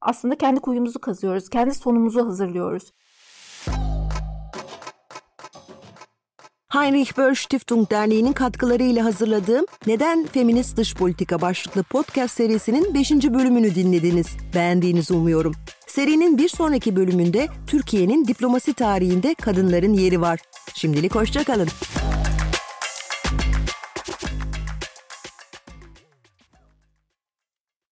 aslında 0.02 0.38
kendi 0.38 0.60
kuyumuzu 0.60 1.00
kazıyoruz. 1.00 1.50
Kendi 1.50 1.74
sonumuzu 1.74 2.26
hazırlıyoruz. 2.28 2.92
Heinrich 6.70 7.18
Böll 7.18 7.36
Stiftung 7.36 7.90
Derneği'nin 7.90 8.34
katkılarıyla 8.34 9.06
hazırladığım 9.06 9.66
Neden 9.88 10.26
Feminist 10.26 10.78
Dış 10.78 10.96
Politika 10.96 11.42
başlıklı 11.42 11.84
podcast 11.84 12.38
serisinin 12.38 12.94
5. 12.94 13.12
bölümünü 13.12 13.76
dinlediniz. 13.76 14.28
Beğendiğinizi 14.56 15.14
umuyorum. 15.14 15.54
Serinin 15.88 16.38
bir 16.38 16.50
sonraki 16.50 16.96
bölümünde 16.96 17.48
Türkiye'nin 17.68 18.28
diplomasi 18.28 18.74
tarihinde 18.74 19.36
kadınların 19.36 19.94
yeri 19.94 20.22
var. 20.22 20.40
Şimdilik 20.76 21.16
hoşçakalın. 21.16 21.68